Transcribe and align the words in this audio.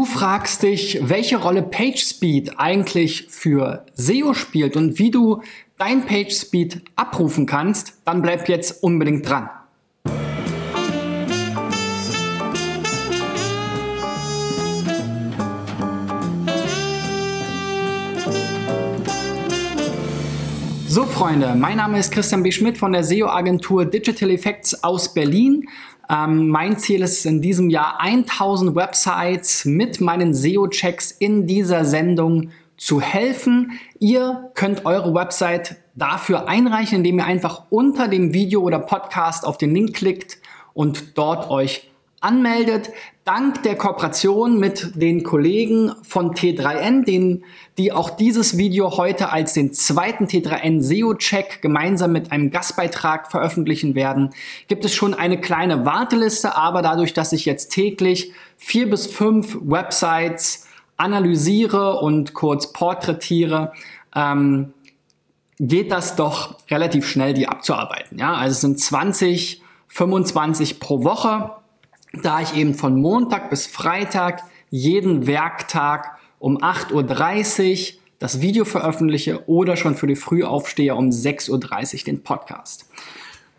Du 0.00 0.06
fragst 0.06 0.62
dich, 0.62 0.98
welche 1.02 1.36
Rolle 1.36 1.60
PageSpeed 1.60 2.58
eigentlich 2.58 3.26
für 3.28 3.84
SEO 3.92 4.32
spielt 4.32 4.74
und 4.74 4.98
wie 4.98 5.10
du 5.10 5.42
dein 5.76 6.06
PageSpeed 6.06 6.80
abrufen 6.96 7.44
kannst, 7.44 8.00
dann 8.06 8.22
bleib 8.22 8.48
jetzt 8.48 8.82
unbedingt 8.82 9.28
dran. 9.28 9.50
So 20.88 21.04
Freunde, 21.04 21.54
mein 21.54 21.76
Name 21.76 21.98
ist 21.98 22.10
Christian 22.10 22.42
B. 22.42 22.50
Schmidt 22.50 22.78
von 22.78 22.92
der 22.92 23.04
SEO-Agentur 23.04 23.84
Digital 23.84 24.30
Effects 24.30 24.82
aus 24.82 25.12
Berlin. 25.12 25.68
Ähm, 26.10 26.48
mein 26.48 26.76
Ziel 26.76 27.02
ist 27.02 27.24
in 27.24 27.40
diesem 27.40 27.70
Jahr 27.70 28.00
1000 28.00 28.74
Websites 28.74 29.64
mit 29.64 30.00
meinen 30.00 30.34
SEO-Checks 30.34 31.12
in 31.12 31.46
dieser 31.46 31.84
Sendung 31.84 32.50
zu 32.76 33.00
helfen. 33.00 33.78
Ihr 34.00 34.50
könnt 34.54 34.86
eure 34.86 35.14
Website 35.14 35.76
dafür 35.94 36.48
einreichen, 36.48 36.98
indem 36.98 37.18
ihr 37.18 37.26
einfach 37.26 37.66
unter 37.70 38.08
dem 38.08 38.34
Video 38.34 38.62
oder 38.62 38.80
Podcast 38.80 39.46
auf 39.46 39.56
den 39.56 39.72
Link 39.72 39.94
klickt 39.94 40.38
und 40.74 41.16
dort 41.16 41.48
euch 41.48 41.90
anmeldet. 42.20 42.90
Dank 43.32 43.62
der 43.62 43.76
Kooperation 43.76 44.58
mit 44.58 45.00
den 45.00 45.22
Kollegen 45.22 45.92
von 46.02 46.34
T3N, 46.34 47.04
den, 47.04 47.44
die 47.78 47.92
auch 47.92 48.10
dieses 48.10 48.58
Video 48.58 48.96
heute 48.96 49.30
als 49.30 49.52
den 49.52 49.72
zweiten 49.72 50.24
T3N 50.24 50.80
SEO-Check 50.82 51.62
gemeinsam 51.62 52.10
mit 52.10 52.32
einem 52.32 52.50
Gastbeitrag 52.50 53.30
veröffentlichen 53.30 53.94
werden, 53.94 54.30
gibt 54.66 54.84
es 54.84 54.96
schon 54.96 55.14
eine 55.14 55.40
kleine 55.40 55.86
Warteliste, 55.86 56.56
aber 56.56 56.82
dadurch, 56.82 57.14
dass 57.14 57.32
ich 57.32 57.44
jetzt 57.44 57.68
täglich 57.68 58.32
vier 58.56 58.90
bis 58.90 59.06
fünf 59.06 59.56
Websites 59.62 60.66
analysiere 60.96 62.00
und 62.00 62.34
kurz 62.34 62.72
porträtiere, 62.72 63.72
ähm, 64.16 64.72
geht 65.60 65.92
das 65.92 66.16
doch 66.16 66.56
relativ 66.68 67.08
schnell, 67.08 67.32
die 67.32 67.46
abzuarbeiten. 67.46 68.18
Ja, 68.18 68.34
also 68.34 68.54
es 68.54 68.60
sind 68.60 68.80
20, 68.80 69.62
25 69.86 70.80
pro 70.80 71.04
Woche 71.04 71.59
da 72.12 72.40
ich 72.40 72.54
eben 72.56 72.74
von 72.74 73.00
Montag 73.00 73.50
bis 73.50 73.66
Freitag 73.66 74.42
jeden 74.70 75.26
Werktag 75.26 76.18
um 76.38 76.58
8.30 76.58 77.94
Uhr 77.94 78.00
das 78.18 78.40
Video 78.40 78.64
veröffentliche 78.64 79.48
oder 79.48 79.76
schon 79.76 79.94
für 79.94 80.06
die 80.06 80.16
Frühaufsteher 80.16 80.96
um 80.96 81.08
6.30 81.08 81.94
Uhr 82.00 82.04
den 82.04 82.22
Podcast. 82.22 82.86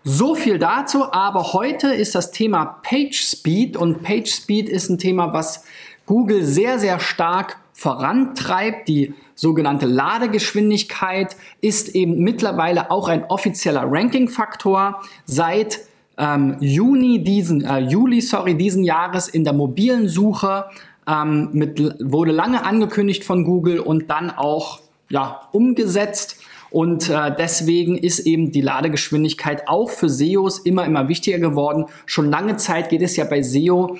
So 0.03 0.35
viel 0.35 0.57
dazu, 0.57 1.11
aber 1.11 1.53
heute 1.53 1.93
ist 1.93 2.15
das 2.15 2.31
Thema 2.31 2.79
PageSpeed 2.83 3.77
und 3.77 4.01
PageSpeed 4.01 4.67
ist 4.67 4.89
ein 4.89 4.97
Thema, 4.97 5.33
was 5.33 5.63
Google 6.05 6.43
sehr, 6.43 6.79
sehr 6.79 6.99
stark 6.99 7.57
vorantreibt. 7.73 8.87
Die 8.87 9.13
sogenannte 9.35 9.85
Ladegeschwindigkeit 9.85 11.35
ist 11.61 11.89
eben 11.89 12.19
mittlerweile 12.19 12.91
auch 12.91 13.07
ein 13.07 13.25
offizieller 13.25 13.83
Ranking-Faktor. 13.85 15.01
Seit 15.25 15.79
ähm, 16.17 16.57
Juni 16.59 17.23
diesen, 17.23 17.63
äh, 17.63 17.79
Juli 17.79 18.21
sorry, 18.21 18.55
diesen 18.55 18.83
Jahres 18.83 19.27
in 19.27 19.43
der 19.43 19.53
mobilen 19.53 20.07
Suche 20.07 20.65
ähm, 21.07 21.49
mit, 21.53 21.79
wurde 21.99 22.31
lange 22.31 22.65
angekündigt 22.65 23.23
von 23.23 23.43
Google 23.43 23.79
und 23.79 24.09
dann 24.09 24.29
auch 24.29 24.79
ja, 25.09 25.41
umgesetzt. 25.51 26.37
Und 26.69 27.09
äh, 27.09 27.35
deswegen 27.37 27.97
ist 27.97 28.19
eben 28.19 28.51
die 28.51 28.61
Ladegeschwindigkeit 28.61 29.67
auch 29.67 29.89
für 29.89 30.09
SEOs 30.09 30.59
immer, 30.59 30.85
immer 30.85 31.09
wichtiger 31.09 31.39
geworden. 31.39 31.85
Schon 32.05 32.29
lange 32.29 32.55
Zeit 32.55 32.89
geht 32.89 33.01
es 33.01 33.17
ja 33.17 33.25
bei 33.25 33.41
SEO 33.41 33.97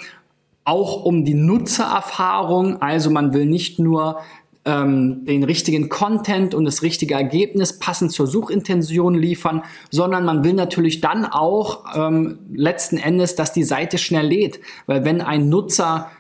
auch 0.64 1.04
um 1.04 1.26
die 1.26 1.34
Nutzererfahrung. 1.34 2.82
Also 2.82 3.10
man 3.10 3.34
will 3.34 3.46
nicht 3.46 3.80
nur 3.80 4.22
ähm, 4.66 5.26
den 5.26 5.44
richtigen 5.44 5.90
Content 5.90 6.54
und 6.54 6.66
das 6.66 6.84
richtige 6.84 7.16
Ergebnis 7.16 7.80
passend 7.80 8.12
zur 8.12 8.28
Suchintention 8.28 9.16
liefern, 9.16 9.64
sondern 9.90 10.24
man 10.26 10.44
will 10.44 10.54
natürlich 10.54 11.02
dann 11.02 11.26
auch 11.26 11.86
ähm, 11.96 12.40
letzten 12.54 12.98
Endes, 12.98 13.36
dass 13.36 13.54
die 13.54 13.64
Seite 13.64 13.98
schnell 13.98 14.28
lädt. 14.28 14.60
Weil 14.86 15.04
wenn 15.04 15.22
ein 15.22 15.50
Nutzer 15.50 16.12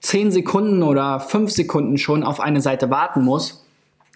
10 0.00 0.30
Sekunden 0.30 0.82
oder 0.82 1.18
5 1.18 1.50
Sekunden 1.50 1.98
schon 1.98 2.22
auf 2.22 2.40
eine 2.40 2.60
Seite 2.60 2.88
warten 2.90 3.24
muss, 3.24 3.64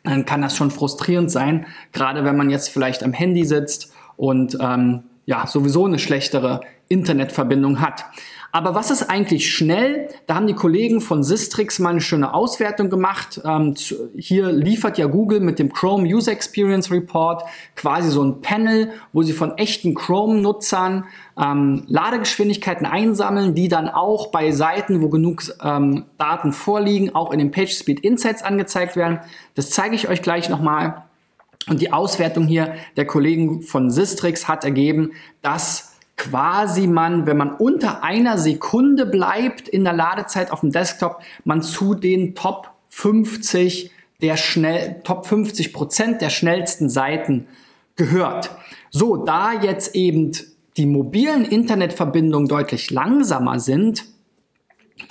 dann 0.04 0.24
kann 0.24 0.42
das 0.42 0.56
schon 0.56 0.70
frustrierend 0.70 1.30
sein, 1.30 1.66
gerade 1.92 2.24
wenn 2.24 2.36
man 2.36 2.50
jetzt 2.50 2.68
vielleicht 2.68 3.02
am 3.04 3.12
Handy 3.12 3.44
sitzt 3.44 3.92
und 4.16 4.58
ähm, 4.60 5.04
ja, 5.26 5.46
sowieso 5.46 5.86
eine 5.86 5.98
schlechtere 5.98 6.60
Internetverbindung 6.88 7.80
hat. 7.80 8.04
Aber 8.54 8.74
was 8.74 8.90
ist 8.90 9.04
eigentlich 9.04 9.50
schnell? 9.50 10.08
Da 10.26 10.34
haben 10.34 10.46
die 10.46 10.54
Kollegen 10.54 11.00
von 11.00 11.22
Sistrix 11.22 11.78
mal 11.78 11.88
eine 11.88 12.02
schöne 12.02 12.34
Auswertung 12.34 12.90
gemacht. 12.90 13.40
Ähm, 13.46 13.74
zu, 13.76 14.10
hier 14.14 14.52
liefert 14.52 14.98
ja 14.98 15.06
Google 15.06 15.40
mit 15.40 15.58
dem 15.58 15.72
Chrome 15.72 16.06
User 16.06 16.32
Experience 16.32 16.90
Report 16.90 17.44
quasi 17.76 18.10
so 18.10 18.22
ein 18.22 18.42
Panel, 18.42 18.90
wo 19.14 19.22
sie 19.22 19.32
von 19.32 19.56
echten 19.56 19.94
Chrome-Nutzern 19.94 21.06
ähm, 21.42 21.84
Ladegeschwindigkeiten 21.86 22.84
einsammeln, 22.84 23.54
die 23.54 23.68
dann 23.68 23.88
auch 23.88 24.26
bei 24.26 24.50
Seiten, 24.50 25.00
wo 25.00 25.08
genug 25.08 25.44
ähm, 25.64 26.04
Daten 26.18 26.52
vorliegen, 26.52 27.14
auch 27.14 27.32
in 27.32 27.38
den 27.38 27.52
PageSpeed 27.52 28.00
Insights 28.00 28.42
angezeigt 28.42 28.96
werden. 28.96 29.20
Das 29.54 29.70
zeige 29.70 29.94
ich 29.94 30.10
euch 30.10 30.20
gleich 30.20 30.50
nochmal. 30.50 31.04
Und 31.68 31.80
die 31.80 31.92
Auswertung 31.92 32.46
hier 32.46 32.74
der 32.96 33.06
Kollegen 33.06 33.62
von 33.62 33.90
Sistrix 33.90 34.48
hat 34.48 34.64
ergeben, 34.64 35.12
dass 35.42 35.96
quasi 36.16 36.86
man, 36.86 37.26
wenn 37.26 37.36
man 37.36 37.54
unter 37.54 38.02
einer 38.04 38.38
Sekunde 38.38 39.06
bleibt 39.06 39.68
in 39.68 39.84
der 39.84 39.92
Ladezeit 39.92 40.50
auf 40.50 40.60
dem 40.60 40.70
Desktop, 40.70 41.20
man 41.44 41.62
zu 41.62 41.94
den 41.94 42.34
Top 42.34 42.70
50 42.88 43.90
der 44.20 44.36
schnell, 44.36 45.00
Top 45.02 45.26
50 45.26 45.72
Prozent 45.72 46.20
der 46.20 46.30
schnellsten 46.30 46.88
Seiten 46.88 47.48
gehört. 47.96 48.50
So, 48.90 49.16
da 49.16 49.52
jetzt 49.52 49.94
eben 49.94 50.32
die 50.76 50.86
mobilen 50.86 51.44
Internetverbindungen 51.44 52.48
deutlich 52.48 52.90
langsamer 52.90 53.58
sind, 53.58 54.04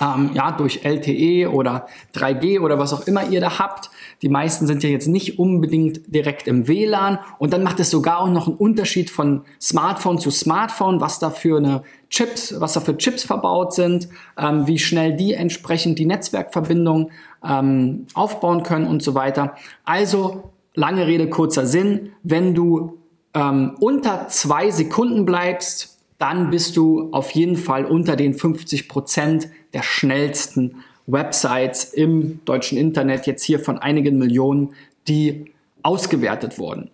ähm, 0.00 0.30
ja, 0.34 0.52
durch 0.52 0.84
LTE 0.84 1.50
oder 1.50 1.86
3G 2.14 2.60
oder 2.60 2.78
was 2.78 2.92
auch 2.92 3.06
immer 3.06 3.28
ihr 3.28 3.40
da 3.40 3.58
habt. 3.58 3.90
Die 4.22 4.28
meisten 4.28 4.66
sind 4.66 4.82
ja 4.82 4.90
jetzt 4.90 5.08
nicht 5.08 5.38
unbedingt 5.38 6.02
direkt 6.06 6.46
im 6.46 6.68
WLAN 6.68 7.18
und 7.38 7.52
dann 7.52 7.62
macht 7.62 7.80
es 7.80 7.90
sogar 7.90 8.20
auch 8.20 8.30
noch 8.30 8.46
einen 8.46 8.56
Unterschied 8.56 9.10
von 9.10 9.42
Smartphone 9.60 10.18
zu 10.18 10.30
Smartphone, 10.30 11.00
was 11.00 11.18
da 11.18 11.30
für 11.30 11.58
eine 11.58 11.82
Chips, 12.08 12.60
was 12.60 12.74
da 12.74 12.80
für 12.80 12.96
Chips 12.96 13.24
verbaut 13.24 13.74
sind, 13.74 14.08
ähm, 14.38 14.66
wie 14.66 14.78
schnell 14.78 15.16
die 15.16 15.34
entsprechend 15.34 15.98
die 15.98 16.06
Netzwerkverbindung 16.06 17.10
ähm, 17.44 18.06
aufbauen 18.14 18.62
können 18.62 18.86
und 18.86 19.02
so 19.02 19.14
weiter. 19.14 19.54
Also 19.84 20.52
lange 20.74 21.06
Rede 21.06 21.28
kurzer 21.28 21.66
Sinn, 21.66 22.12
wenn 22.22 22.54
du 22.54 22.98
ähm, 23.34 23.76
unter 23.80 24.28
zwei 24.28 24.70
Sekunden 24.70 25.24
bleibst, 25.24 25.91
dann 26.22 26.50
bist 26.50 26.76
du 26.76 27.08
auf 27.10 27.32
jeden 27.32 27.56
Fall 27.56 27.84
unter 27.84 28.14
den 28.14 28.34
50 28.34 28.88
Prozent 28.88 29.48
der 29.74 29.82
schnellsten 29.82 30.76
Websites 31.08 31.82
im 31.82 32.44
deutschen 32.44 32.78
Internet, 32.78 33.26
jetzt 33.26 33.42
hier 33.42 33.58
von 33.58 33.78
einigen 33.78 34.18
Millionen, 34.18 34.74
die 35.08 35.52
ausgewertet 35.82 36.60
wurden. 36.60 36.92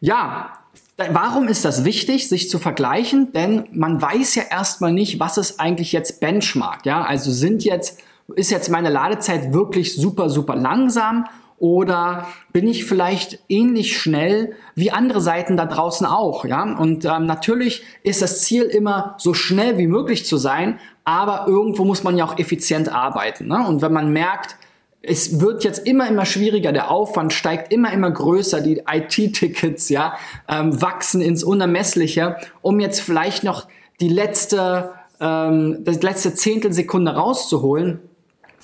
Ja, 0.00 0.58
warum 0.96 1.46
ist 1.46 1.64
das 1.64 1.84
wichtig, 1.84 2.28
sich 2.28 2.50
zu 2.50 2.58
vergleichen? 2.58 3.32
Denn 3.32 3.68
man 3.70 4.02
weiß 4.02 4.34
ja 4.34 4.42
erstmal 4.50 4.92
nicht, 4.92 5.20
was 5.20 5.38
ist 5.38 5.60
eigentlich 5.60 5.92
jetzt 5.92 6.18
Benchmark. 6.18 6.84
Ja, 6.84 7.04
also 7.04 7.30
sind 7.30 7.62
jetzt, 7.62 8.00
ist 8.34 8.50
jetzt 8.50 8.70
meine 8.70 8.90
Ladezeit 8.90 9.52
wirklich 9.52 9.94
super, 9.94 10.28
super 10.28 10.56
langsam 10.56 11.26
oder 11.64 12.26
bin 12.52 12.68
ich 12.68 12.84
vielleicht 12.84 13.38
ähnlich 13.48 13.96
schnell 13.96 14.52
wie 14.74 14.90
andere 14.90 15.22
Seiten 15.22 15.56
da 15.56 15.64
draußen 15.64 16.06
auch, 16.06 16.44
ja? 16.44 16.62
Und 16.62 17.06
ähm, 17.06 17.24
natürlich 17.24 17.84
ist 18.02 18.20
das 18.20 18.42
Ziel 18.42 18.64
immer 18.64 19.14
so 19.16 19.32
schnell 19.32 19.78
wie 19.78 19.86
möglich 19.86 20.26
zu 20.26 20.36
sein, 20.36 20.78
aber 21.04 21.46
irgendwo 21.48 21.86
muss 21.86 22.04
man 22.04 22.18
ja 22.18 22.26
auch 22.26 22.38
effizient 22.38 22.90
arbeiten. 22.90 23.46
Ne? 23.46 23.66
Und 23.66 23.80
wenn 23.80 23.94
man 23.94 24.12
merkt, 24.12 24.56
es 25.00 25.40
wird 25.40 25.64
jetzt 25.64 25.86
immer, 25.86 26.06
immer 26.06 26.26
schwieriger, 26.26 26.70
der 26.70 26.90
Aufwand 26.90 27.32
steigt 27.32 27.72
immer, 27.72 27.90
immer 27.94 28.10
größer, 28.10 28.60
die 28.60 28.82
IT-Tickets 28.86 29.88
ja, 29.88 30.18
ähm, 30.46 30.82
wachsen 30.82 31.22
ins 31.22 31.42
Unermessliche, 31.42 32.36
um 32.60 32.78
jetzt 32.78 33.00
vielleicht 33.00 33.42
noch 33.42 33.68
die 34.02 34.10
letzte, 34.10 34.90
ähm, 35.18 35.78
das 35.82 36.02
letzte 36.02 36.34
Zehntelsekunde 36.34 37.14
rauszuholen, 37.14 38.02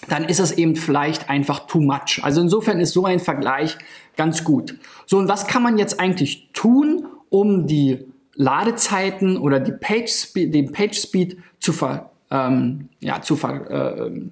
dann 0.08 0.24
ist 0.24 0.40
es 0.40 0.52
eben 0.52 0.76
vielleicht 0.76 1.28
einfach 1.28 1.66
too 1.66 1.80
much. 1.80 2.20
Also 2.22 2.40
insofern 2.40 2.80
ist 2.80 2.92
so 2.92 3.04
ein 3.04 3.20
Vergleich 3.20 3.76
ganz 4.16 4.44
gut. 4.44 4.76
So, 5.06 5.18
und 5.18 5.28
was 5.28 5.46
kann 5.46 5.62
man 5.62 5.78
jetzt 5.78 6.00
eigentlich 6.00 6.48
tun, 6.52 7.06
um 7.28 7.66
die 7.66 8.06
Ladezeiten 8.34 9.36
oder 9.36 9.60
die 9.60 9.72
Page 9.72 10.10
Speed, 10.10 10.54
den 10.54 10.72
Page 10.72 10.98
Speed 10.98 11.38
zu, 11.58 11.72
ver, 11.72 12.10
ähm, 12.30 12.88
ja, 13.00 13.20
zu, 13.20 13.36
ver, 13.36 13.70
äh, 13.70 14.22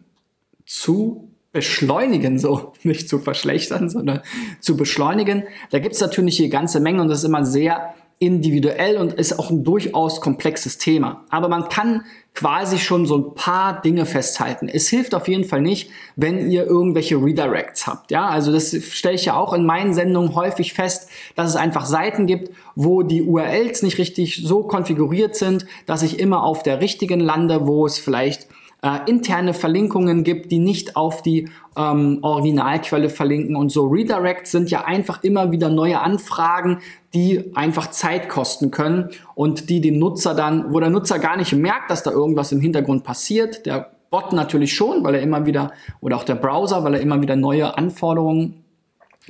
zu 0.65 1.31
beschleunigen, 1.53 2.39
so 2.39 2.73
nicht 2.83 3.09
zu 3.09 3.19
verschlechtern, 3.19 3.91
sondern 3.91 4.21
zu 4.61 4.77
beschleunigen. 4.77 5.45
Da 5.71 5.79
gibt 5.79 5.95
es 5.95 6.01
natürlich 6.01 6.37
hier 6.37 6.49
ganze 6.49 6.81
Menge 6.81 7.03
und 7.03 7.09
das 7.09 7.19
ist 7.19 7.25
immer 7.25 7.45
sehr 7.45 7.95
individuell 8.19 8.97
und 8.97 9.13
ist 9.13 9.39
auch 9.39 9.51
ein 9.51 9.63
durchaus 9.65 10.21
komplexes 10.21 10.79
Thema. 10.79 11.25
Aber 11.31 11.49
man 11.49 11.69
kann 11.69 12.05
quasi 12.35 12.79
schon 12.79 13.07
so 13.07 13.17
ein 13.17 13.35
paar 13.35 13.81
Dinge 13.81 14.07
festhalten. 14.07 14.69
Es 14.69 14.89
hilft 14.89 15.15
auf 15.15 15.29
jeden 15.29 15.45
Fall 15.45 15.61
nicht, 15.61 15.91
wenn 16.15 16.51
ihr 16.51 16.67
irgendwelche 16.67 17.17
Redirects 17.17 17.87
habt. 17.87 18.11
Ja, 18.11 18.29
also 18.29 18.53
das 18.53 18.77
stelle 18.93 19.17
ich 19.17 19.25
ja 19.25 19.37
auch 19.37 19.53
in 19.53 19.67
meinen 19.67 19.95
Sendungen 19.95 20.35
häufig 20.35 20.73
fest, 20.73 21.11
dass 21.35 21.49
es 21.49 21.57
einfach 21.57 21.85
Seiten 21.85 22.27
gibt, 22.27 22.51
wo 22.77 23.03
die 23.03 23.23
URLs 23.23 23.83
nicht 23.83 23.99
richtig 23.99 24.43
so 24.45 24.63
konfiguriert 24.63 25.35
sind, 25.35 25.67
dass 25.87 26.03
ich 26.03 26.21
immer 26.21 26.45
auf 26.45 26.63
der 26.63 26.81
richtigen 26.81 27.21
lande, 27.21 27.67
wo 27.67 27.87
es 27.87 27.99
vielleicht 27.99 28.47
äh, 28.83 28.99
interne 29.07 29.55
Verlinkungen 29.55 30.25
gibt, 30.25 30.53
die 30.53 30.59
nicht 30.59 30.97
auf 30.97 31.23
die 31.23 31.49
ähm, 31.77 32.19
Originalquelle 32.23 33.11
verlinken. 33.11 33.57
Und 33.57 33.71
so 33.71 33.87
Redirects 33.89 34.53
sind 34.53 34.71
ja 34.71 34.85
einfach 34.85 35.23
immer 35.25 35.51
wieder 35.51 35.69
neue 35.69 36.01
Anfragen, 36.01 36.79
die 37.15 37.57
einfach 37.57 37.91
Zeit 37.91 38.29
kosten 38.29 38.71
können 38.71 39.11
und 39.35 39.69
die 39.69 39.81
dem 39.81 39.99
Nutzer 39.99 40.35
dann, 40.35 40.73
wo 40.73 40.81
der 40.81 40.91
Nutzer 40.91 41.19
gar 41.19 41.37
nicht 41.37 41.53
merkt, 41.53 41.91
dass 41.91 42.03
da 42.03 42.11
irgendwas 42.11 42.53
im 42.53 42.61
Hintergrund 42.61 43.03
passiert. 43.03 43.67
Der 43.67 43.91
Bot 44.11 44.33
natürlich 44.33 44.75
schon, 44.75 45.05
weil 45.05 45.17
er 45.17 45.23
immer 45.23 45.45
wieder, 45.45 45.73
oder 46.01 46.17
auch 46.17 46.25
der 46.25 46.37
Browser, 46.37 46.85
weil 46.85 46.95
er 46.95 47.01
immer 47.01 47.21
wieder 47.21 47.37
neue 47.37 47.77
Anforderungen 47.77 48.65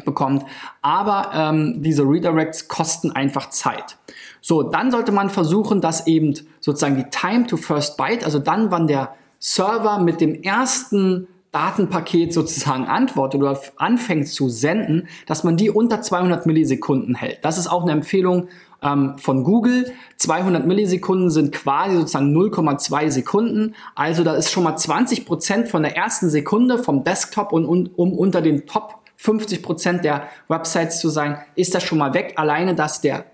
bekommt. 0.05 0.45
Aber 0.83 1.31
ähm, 1.35 1.83
diese 1.83 2.03
Redirects 2.03 2.69
kosten 2.69 3.13
einfach 3.13 3.49
Zeit. 3.51 3.97
So, 4.41 4.63
dann 4.63 4.91
sollte 4.91 5.11
man 5.11 5.31
versuchen, 5.31 5.81
dass 5.81 6.07
eben 6.07 6.35
sozusagen 6.61 6.97
die 6.97 7.11
Time 7.11 7.47
to 7.47 7.57
First 7.57 7.97
Byte, 7.97 8.25
also 8.25 8.39
dann, 8.39 8.71
wann 8.71 8.87
der 8.87 9.15
Server 9.39 9.99
mit 9.99 10.21
dem 10.21 10.43
ersten 10.43 11.29
Datenpaket 11.53 12.35
sozusagen 12.35 12.87
antwortet 12.87 13.41
oder 13.41 13.59
anfängt 13.77 14.29
zu 14.29 14.49
senden, 14.49 15.09
dass 15.27 15.45
man 15.45 15.57
die 15.57 15.71
unter 15.71 16.03
200 16.03 16.45
Millisekunden 16.47 17.15
hält. 17.15 17.39
Das 17.43 17.57
ist 17.57 17.69
auch 17.69 17.83
eine 17.83 17.93
Empfehlung 17.93 18.49
ähm, 18.83 19.17
von 19.19 19.45
Google. 19.45 19.93
200 20.17 20.67
Millisekunden 20.67 21.31
sind 21.31 21.53
quasi 21.53 21.97
sozusagen 21.97 22.37
0,2 22.37 23.11
Sekunden. 23.11 23.75
Also 23.95 24.25
da 24.25 24.35
ist 24.35 24.51
schon 24.51 24.65
mal 24.65 24.77
20 24.77 25.25
Prozent 25.25 25.69
von 25.69 25.83
der 25.83 25.97
ersten 25.97 26.29
Sekunde 26.29 26.79
vom 26.79 27.03
Desktop 27.03 27.53
und, 27.53 27.65
und 27.65 27.99
um 27.99 28.13
unter 28.13 28.43
den 28.43 28.67
Top 28.67 28.97
50 29.17 29.63
Prozent 29.63 30.05
der 30.05 30.29
Websites 30.49 31.01
zu 31.01 31.09
sein, 31.09 31.39
ist 31.55 31.75
das 31.75 31.83
schon 31.83 31.99
mal 31.99 32.15
weg. 32.15 32.35
Alleine, 32.37 32.75
dass 32.75 33.01
der 33.01 33.25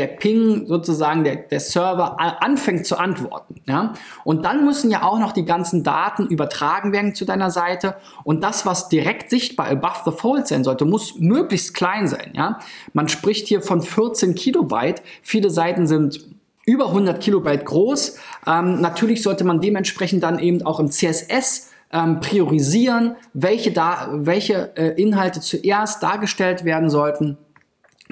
der 0.00 0.06
Ping 0.06 0.66
sozusagen, 0.66 1.24
der, 1.24 1.36
der 1.36 1.60
Server 1.60 2.18
anfängt 2.42 2.86
zu 2.86 2.96
antworten. 2.96 3.56
Ja? 3.66 3.92
Und 4.24 4.46
dann 4.46 4.64
müssen 4.64 4.90
ja 4.90 5.02
auch 5.02 5.18
noch 5.18 5.32
die 5.32 5.44
ganzen 5.44 5.84
Daten 5.84 6.26
übertragen 6.26 6.92
werden 6.92 7.14
zu 7.14 7.26
deiner 7.26 7.50
Seite. 7.50 7.96
Und 8.24 8.42
das, 8.42 8.64
was 8.64 8.88
direkt 8.88 9.28
sichtbar 9.28 9.68
above 9.68 10.00
the 10.06 10.10
fold 10.10 10.48
sein 10.48 10.64
sollte, 10.64 10.86
muss 10.86 11.18
möglichst 11.18 11.74
klein 11.74 12.08
sein. 12.08 12.32
Ja? 12.32 12.60
Man 12.94 13.08
spricht 13.08 13.46
hier 13.46 13.60
von 13.60 13.82
14 13.82 14.34
Kilobyte. 14.34 15.02
Viele 15.20 15.50
Seiten 15.50 15.86
sind 15.86 16.24
über 16.64 16.86
100 16.86 17.20
Kilobyte 17.20 17.66
groß. 17.66 18.16
Ähm, 18.46 18.80
natürlich 18.80 19.22
sollte 19.22 19.44
man 19.44 19.60
dementsprechend 19.60 20.22
dann 20.22 20.38
eben 20.38 20.64
auch 20.64 20.80
im 20.80 20.90
CSS 20.90 21.70
ähm, 21.92 22.20
priorisieren, 22.20 23.16
welche, 23.34 23.70
da, 23.70 24.08
welche 24.12 24.74
äh, 24.76 25.00
Inhalte 25.00 25.40
zuerst 25.40 26.02
dargestellt 26.02 26.64
werden 26.64 26.88
sollten. 26.88 27.36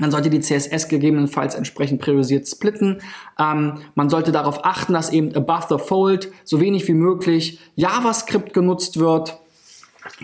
Man 0.01 0.11
sollte 0.11 0.31
die 0.31 0.41
CSS 0.41 0.89
gegebenenfalls 0.89 1.55
entsprechend 1.55 2.01
priorisiert 2.01 2.49
splitten. 2.49 3.01
Ähm, 3.39 3.79
man 3.95 4.11
sollte 4.11 4.33
darauf 4.33 4.65
achten, 4.65 4.93
dass 4.93 5.11
eben 5.11 5.35
above 5.35 5.67
the 5.69 5.85
fold 5.85 6.31
so 6.45 6.61
wenig 6.61 6.87
wie 6.89 6.95
möglich 6.95 7.61
JavaScript 7.77 8.53
genutzt 8.53 8.99
wird 8.99 9.39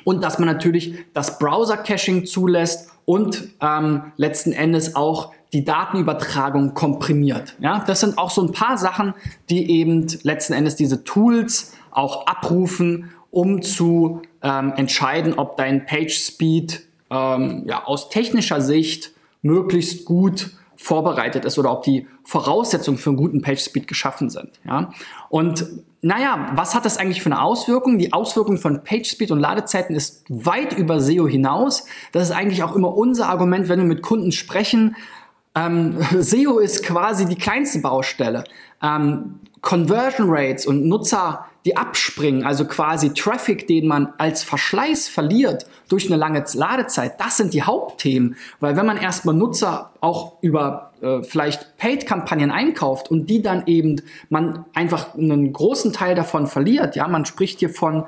und 0.05 0.23
dass 0.23 0.39
man 0.39 0.47
natürlich 0.49 0.95
das 1.13 1.39
Browser-Caching 1.39 2.27
zulässt 2.27 2.91
und 3.05 3.49
ähm, 3.61 4.13
letzten 4.17 4.53
Endes 4.53 4.97
auch 4.97 5.33
die 5.53 5.65
Datenübertragung 5.65 6.75
komprimiert. 6.75 7.55
Ja, 7.61 7.85
das 7.87 8.01
sind 8.01 8.19
auch 8.19 8.31
so 8.31 8.43
ein 8.43 8.53
paar 8.53 8.77
Sachen, 8.77 9.15
die 9.51 9.71
eben 9.71 10.07
letzten 10.23 10.53
Endes 10.53 10.75
diese 10.77 11.05
Tools 11.05 11.73
auch 11.91 12.27
abrufen, 12.27 13.11
um 13.31 13.63
zu 13.63 14.23
ähm, 14.43 14.73
entscheiden, 14.77 15.35
ob 15.35 15.57
dein 15.57 15.87
Page 15.87 16.13
Speed 16.13 16.83
ähm, 17.11 17.63
ja, 17.67 17.85
aus 17.85 18.09
technischer 18.09 18.61
Sicht 18.61 19.14
möglichst 19.45 20.05
gut 20.05 20.51
vorbereitet 20.77 21.45
ist 21.45 21.59
oder 21.59 21.71
ob 21.71 21.83
die 21.83 22.07
Voraussetzungen 22.25 22.99
für 22.99 23.11
einen 23.11 23.17
guten 23.17 23.43
Page 23.43 23.61
Speed 23.61 23.87
geschaffen 23.87 24.31
sind. 24.31 24.61
Ja? 24.65 24.91
Und 25.29 25.67
naja, 26.03 26.53
was 26.55 26.75
hat 26.75 26.85
das 26.85 26.99
eigentlich 26.99 27.23
für 27.23 27.31
eine 27.31 27.41
Auswirkung? 27.41 27.99
Die 27.99 28.13
Auswirkung 28.13 28.59
von 28.59 28.83
Page 28.83 29.09
Speed 29.09 29.31
und 29.31 29.41
Ladezeiten 29.41 29.95
ist 29.95 30.25
weit 30.29 30.77
über 30.77 31.01
SEO 31.01 31.29
hinaus. 31.29 31.87
Das 32.13 32.25
ist 32.25 32.31
eigentlich 32.33 32.63
auch 32.63 32.75
immer 32.75 32.95
unser 32.95 33.29
Argument, 33.29 33.69
wenn 33.69 33.79
wir 33.79 33.87
mit 33.87 34.03
Kunden 34.03 34.33
sprechen. 34.33 34.97
Ähm, 35.55 35.97
SEO 36.21 36.59
ist 36.59 36.83
quasi 36.83 37.27
die 37.27 37.37
kleinste 37.37 37.79
Baustelle. 37.79 38.45
Ähm, 38.83 39.41
Conversion 39.61 40.27
Rates 40.29 40.67
und 40.67 40.87
Nutzer 40.87 41.47
die 41.65 41.77
abspringen, 41.77 42.45
also 42.45 42.67
quasi 42.67 43.15
Traffic, 43.15 43.67
den 43.67 43.87
man 43.87 44.13
als 44.19 44.43
Verschleiß 44.43 45.09
verliert 45.09 45.67
durch 45.89 46.07
eine 46.07 46.17
lange 46.17 46.45
Ladezeit, 46.53 47.19
das 47.19 47.39
sind 47.39 47.55
die 47.55 47.63
Hauptthemen. 47.63 48.37
Weil 48.61 48.77
wenn 48.77 48.85
man 48.85 48.99
erstmal 48.99 49.35
Nutzer 49.35 49.91
auch 50.01 50.35
über 50.43 50.93
äh, 51.01 51.23
vielleicht 51.23 51.79
Paid-Kampagnen 51.79 52.51
einkauft 52.51 53.11
und 53.11 53.31
die 53.31 53.41
dann 53.41 53.67
eben 53.67 54.03
man 54.29 54.67
einfach 54.75 55.15
einen 55.15 55.53
großen 55.53 55.93
Teil 55.93 56.15
davon 56.15 56.47
verliert, 56.47 56.97
ja, 56.97 57.09
man 57.09 57.25
spricht 57.25 57.61
hier 57.61 57.71
von 57.71 58.05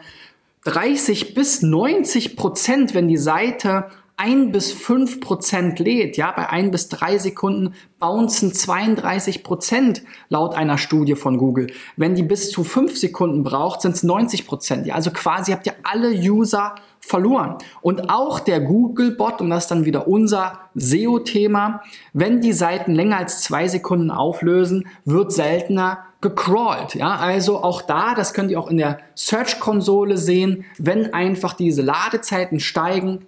30 0.64 1.34
bis 1.34 1.62
90 1.62 2.36
Prozent, 2.36 2.92
wenn 2.92 3.08
die 3.08 3.16
Seite 3.16 3.86
ein 4.18 4.50
bis 4.50 4.72
fünf 4.72 5.20
Prozent 5.20 5.78
lädt, 5.78 6.16
ja, 6.16 6.32
bei 6.34 6.48
ein 6.48 6.70
bis 6.70 6.88
drei 6.88 7.18
Sekunden 7.18 7.74
bouncen 7.98 8.52
32 8.52 9.44
Prozent 9.44 10.02
laut 10.30 10.54
einer 10.54 10.78
Studie 10.78 11.16
von 11.16 11.36
Google. 11.36 11.66
Wenn 11.96 12.14
die 12.14 12.22
bis 12.22 12.50
zu 12.50 12.64
fünf 12.64 12.96
Sekunden 12.96 13.42
braucht, 13.42 13.82
sind 13.82 13.94
es 13.94 14.02
90 14.02 14.46
Prozent. 14.46 14.86
Ja, 14.86 14.94
also 14.94 15.10
quasi 15.10 15.52
habt 15.52 15.66
ihr 15.66 15.74
alle 15.82 16.10
User 16.10 16.76
verloren. 17.00 17.56
Und 17.82 18.08
auch 18.08 18.40
der 18.40 18.60
Google-Bot, 18.60 19.42
und 19.42 19.50
das 19.50 19.64
ist 19.64 19.70
dann 19.70 19.84
wieder 19.84 20.08
unser 20.08 20.60
SEO-Thema, 20.74 21.82
wenn 22.14 22.40
die 22.40 22.54
Seiten 22.54 22.94
länger 22.94 23.18
als 23.18 23.42
zwei 23.42 23.68
Sekunden 23.68 24.10
auflösen, 24.10 24.88
wird 25.04 25.30
seltener 25.30 25.98
gecrawlt. 26.22 26.94
Ja, 26.94 27.16
also 27.16 27.62
auch 27.62 27.82
da, 27.82 28.14
das 28.14 28.32
könnt 28.32 28.50
ihr 28.50 28.58
auch 28.58 28.70
in 28.70 28.78
der 28.78 28.98
Search-Konsole 29.14 30.16
sehen, 30.16 30.64
wenn 30.78 31.12
einfach 31.12 31.52
diese 31.52 31.82
Ladezeiten 31.82 32.60
steigen, 32.60 33.26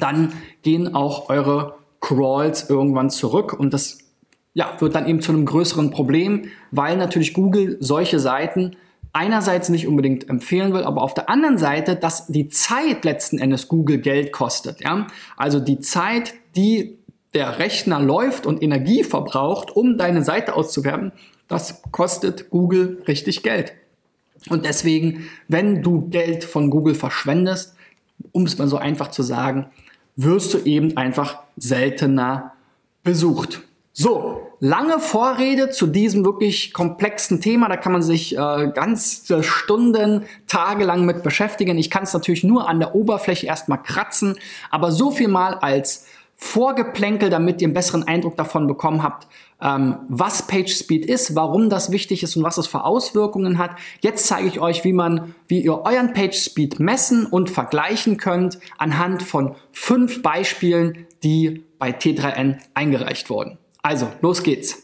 dann 0.00 0.32
gehen 0.62 0.94
auch 0.94 1.28
eure 1.28 1.74
Crawls 2.00 2.68
irgendwann 2.70 3.10
zurück 3.10 3.52
und 3.52 3.72
das 3.74 3.98
ja, 4.54 4.76
wird 4.80 4.94
dann 4.94 5.06
eben 5.06 5.20
zu 5.20 5.32
einem 5.32 5.46
größeren 5.46 5.90
Problem, 5.90 6.46
weil 6.70 6.96
natürlich 6.96 7.34
Google 7.34 7.76
solche 7.80 8.18
Seiten 8.18 8.76
einerseits 9.12 9.68
nicht 9.68 9.86
unbedingt 9.86 10.28
empfehlen 10.28 10.72
will, 10.72 10.84
aber 10.84 11.02
auf 11.02 11.14
der 11.14 11.28
anderen 11.28 11.58
Seite, 11.58 11.96
dass 11.96 12.26
die 12.26 12.48
Zeit 12.48 13.04
letzten 13.04 13.38
Endes 13.38 13.68
Google 13.68 13.98
Geld 13.98 14.32
kostet. 14.32 14.80
Ja? 14.80 15.06
Also 15.36 15.60
die 15.60 15.80
Zeit, 15.80 16.34
die 16.56 16.98
der 17.34 17.58
Rechner 17.58 18.00
läuft 18.00 18.46
und 18.46 18.62
Energie 18.62 19.04
verbraucht, 19.04 19.70
um 19.74 19.98
deine 19.98 20.24
Seite 20.24 20.54
auszuwerben, 20.54 21.12
das 21.46 21.82
kostet 21.92 22.50
Google 22.50 23.02
richtig 23.06 23.42
Geld. 23.42 23.72
Und 24.48 24.64
deswegen, 24.64 25.28
wenn 25.48 25.82
du 25.82 26.08
Geld 26.08 26.44
von 26.44 26.70
Google 26.70 26.94
verschwendest, 26.94 27.74
um 28.32 28.44
es 28.44 28.58
mal 28.58 28.68
so 28.68 28.76
einfach 28.76 29.08
zu 29.08 29.22
sagen, 29.22 29.66
wirst 30.16 30.54
du 30.54 30.58
eben 30.58 30.96
einfach 30.96 31.38
seltener 31.56 32.52
besucht. 33.02 33.62
So, 33.92 34.48
lange 34.60 35.00
Vorrede 35.00 35.70
zu 35.70 35.86
diesem 35.86 36.24
wirklich 36.24 36.72
komplexen 36.72 37.40
Thema. 37.40 37.68
Da 37.68 37.76
kann 37.76 37.92
man 37.92 38.02
sich 38.02 38.36
äh, 38.36 38.70
ganze 38.72 39.42
Stunden, 39.42 40.24
tagelang 40.46 41.04
mit 41.04 41.22
beschäftigen. 41.22 41.78
Ich 41.78 41.90
kann 41.90 42.04
es 42.04 42.12
natürlich 42.12 42.44
nur 42.44 42.68
an 42.68 42.78
der 42.78 42.94
Oberfläche 42.94 43.46
erstmal 43.46 43.82
kratzen, 43.82 44.36
aber 44.70 44.92
so 44.92 45.10
viel 45.10 45.28
mal 45.28 45.54
als 45.54 46.06
Vorgeplänkel, 46.36 47.30
damit 47.30 47.60
ihr 47.60 47.66
einen 47.66 47.74
besseren 47.74 48.04
Eindruck 48.04 48.36
davon 48.36 48.68
bekommen 48.68 49.02
habt, 49.02 49.26
ähm, 49.60 50.00
was 50.08 50.46
PageSpeed 50.46 51.04
ist, 51.06 51.34
warum 51.34 51.68
das 51.68 51.90
wichtig 51.90 52.22
ist 52.22 52.36
und 52.36 52.42
was 52.42 52.58
es 52.58 52.66
für 52.66 52.84
Auswirkungen 52.84 53.58
hat. 53.58 53.72
Jetzt 54.00 54.26
zeige 54.26 54.48
ich 54.48 54.60
euch, 54.60 54.84
wie 54.84 54.92
man, 54.92 55.34
wie 55.48 55.62
ihr 55.62 55.84
euren 55.84 56.12
PageSpeed 56.12 56.78
messen 56.78 57.26
und 57.26 57.50
vergleichen 57.50 58.16
könnt 58.16 58.58
anhand 58.78 59.22
von 59.22 59.56
fünf 59.72 60.22
Beispielen, 60.22 61.06
die 61.22 61.64
bei 61.78 61.90
T3N 61.90 62.58
eingereicht 62.74 63.30
wurden. 63.30 63.58
Also, 63.82 64.08
los 64.20 64.42
geht's. 64.42 64.82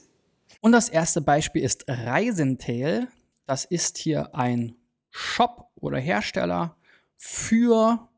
Und 0.60 0.72
das 0.72 0.88
erste 0.88 1.20
Beispiel 1.20 1.62
ist 1.62 1.84
Reisentail. 1.88 3.08
Das 3.46 3.64
ist 3.64 3.98
hier 3.98 4.34
ein 4.34 4.76
Shop 5.10 5.68
oder 5.76 5.98
Hersteller 5.98 6.76
für 7.16 8.08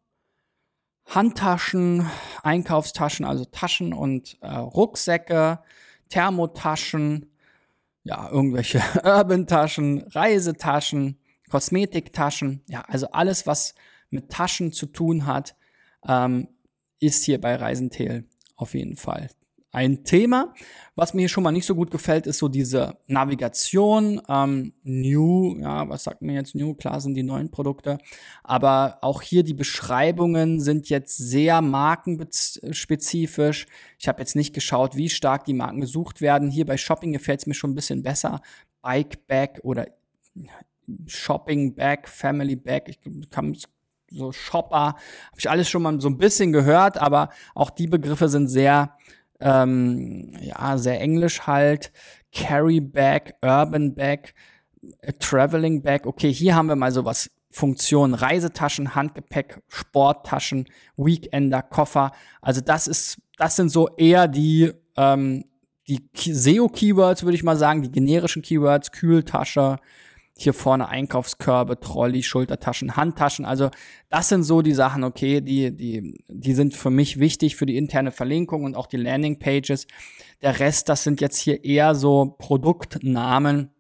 Handtaschen, 1.07 2.09
Einkaufstaschen, 2.43 3.25
also 3.25 3.45
Taschen 3.45 3.93
und 3.93 4.39
äh, 4.41 4.49
Rucksäcke, 4.49 5.61
Thermotaschen, 6.09 7.31
ja, 8.05 8.29
irgendwelche 8.31 8.81
Urban-Taschen, 9.05 10.03
Reisetaschen, 10.09 11.19
Kosmetiktaschen, 11.51 12.63
ja, 12.69 12.83
also 12.83 13.09
alles, 13.11 13.47
was 13.47 13.75
mit 14.11 14.31
Taschen 14.31 14.73
zu 14.73 14.87
tun 14.87 15.27
hat, 15.27 15.57
ähm, 16.07 16.49
ist 17.01 17.25
hier 17.25 17.41
bei 17.41 17.57
Reisentel 17.57 18.25
auf 18.57 18.75
jeden 18.75 18.97
Fall 18.97 19.29
ein 19.77 20.03
Thema. 20.05 20.55
Was 20.95 21.13
mir 21.13 21.21
hier 21.21 21.29
schon 21.29 21.45
mal 21.45 21.53
nicht 21.53 21.67
so 21.67 21.75
gut 21.75 21.91
gefällt, 21.91 22.27
ist 22.27 22.39
so 22.39 22.49
diese 22.49 22.97
Navigation. 23.09 24.23
Ähm, 24.27 24.73
new, 24.83 25.55
ja, 25.61 25.87
was 25.87 26.05
sagt 26.05 26.23
mir 26.23 26.33
jetzt 26.33 26.55
New? 26.55 26.73
Klar 26.73 27.03
sind 27.03 27.13
die 27.13 27.23
neuen 27.23 27.51
Produkte. 27.51 27.99
Aber 28.43 28.97
auch 29.03 29.21
hier 29.21 29.43
die 29.43 29.53
Beschreibungen 29.53 30.61
sind 30.61 30.89
jetzt 30.89 31.19
sehr 31.19 31.61
markenspezifisch. 31.61 33.67
Ich 33.99 34.09
habe 34.09 34.21
jetzt 34.21 34.35
nicht 34.35 34.55
geschaut, 34.55 34.97
wie 34.97 35.11
stark 35.11 35.45
die 35.45 35.53
Marken 35.53 35.83
gesucht 35.83 36.23
werden. 36.23 36.51
Hier 36.51 36.65
bei 36.65 36.79
Shopping 36.79 37.13
gefällt 37.13 37.41
es 37.41 37.47
mir 37.47 37.53
schon 37.53 37.73
ein 37.73 37.77
bisschen 37.77 38.03
besser. 38.03 38.41
Bike 38.81 39.27
Bag 39.27 39.61
oder 39.63 39.89
Shopping 41.07 41.75
Bag, 41.75 42.09
Family 42.09 42.57
Bag. 42.57 42.89
Ich 42.89 42.99
kann 43.29 43.55
so 44.11 44.33
Shopper, 44.33 44.79
habe 44.79 44.99
ich 45.37 45.51
alles 45.51 45.69
schon 45.69 45.83
mal 45.83 46.01
so 46.01 46.09
ein 46.09 46.17
bisschen 46.17 46.53
gehört, 46.53 46.97
aber 46.97 47.29
auch 47.55 47.69
die 47.69 47.89
Begriffe 47.89 48.31
sind 48.31 48.49
sehr 48.49 48.97
ähm, 49.41 50.33
ja, 50.41 50.79
sehr 50.79 51.01
englisch 51.01 51.47
halt, 51.47 51.93
Carry 52.33 52.81
Bag, 52.81 53.35
Urban 53.43 53.95
Bag, 53.95 54.35
Traveling 55.19 55.83
Bag. 55.83 56.07
Okay, 56.07 56.33
hier 56.33 56.55
haben 56.55 56.69
wir 56.69 56.77
mal 56.77 56.93
sowas. 56.93 57.31
Funktionen, 57.51 58.13
Reisetaschen, 58.13 58.95
Handgepäck, 58.95 59.63
Sporttaschen, 59.69 60.67
Weekender, 60.99 61.63
Koffer. 61.63 62.13
Also 62.43 62.61
das 62.61 62.87
ist, 62.87 63.19
das 63.39 63.57
sind 63.57 63.71
so 63.71 63.89
eher 63.97 64.29
die, 64.29 64.73
ähm, 64.97 65.47
die 65.87 66.03
SEO-Keywords, 66.15 67.23
würde 67.23 67.37
ich 67.37 67.43
mal 67.43 67.57
sagen, 67.57 67.81
die 67.81 67.91
generischen 67.91 68.43
Keywords, 68.43 68.93
Kühltasche, 68.93 69.79
hier 70.39 70.53
vorne 70.53 70.89
Einkaufskörbe, 70.89 71.81
Trolley, 71.81 72.23
Schultertaschen, 72.23 72.95
Handtaschen. 72.95 73.47
Also 73.47 73.71
das 74.11 74.29
sind 74.29 74.43
so 74.43 74.61
die 74.61 74.75
Sachen, 74.75 75.03
okay, 75.03 75.41
die, 75.41 75.75
die, 75.75 76.23
die 76.29 76.53
sind 76.53 76.75
für 76.75 76.91
mich 76.91 77.19
wichtig 77.19 77.57
für 77.57 77.65
die 77.65 77.79
interne 77.79 78.13
Verlinkung 78.13 78.65
und 78.65 78.77
auch 78.77 78.87
die 78.87 78.99
Landingpages. 78.99 79.87
Der 80.43 80.61
Rest, 80.61 80.91
das 80.91 81.05
sind 81.05 81.23
jetzt 81.23 81.39
hier 81.39 81.65
eher 81.65 81.95
so 81.95 82.37
Produktnamen, 82.39 83.71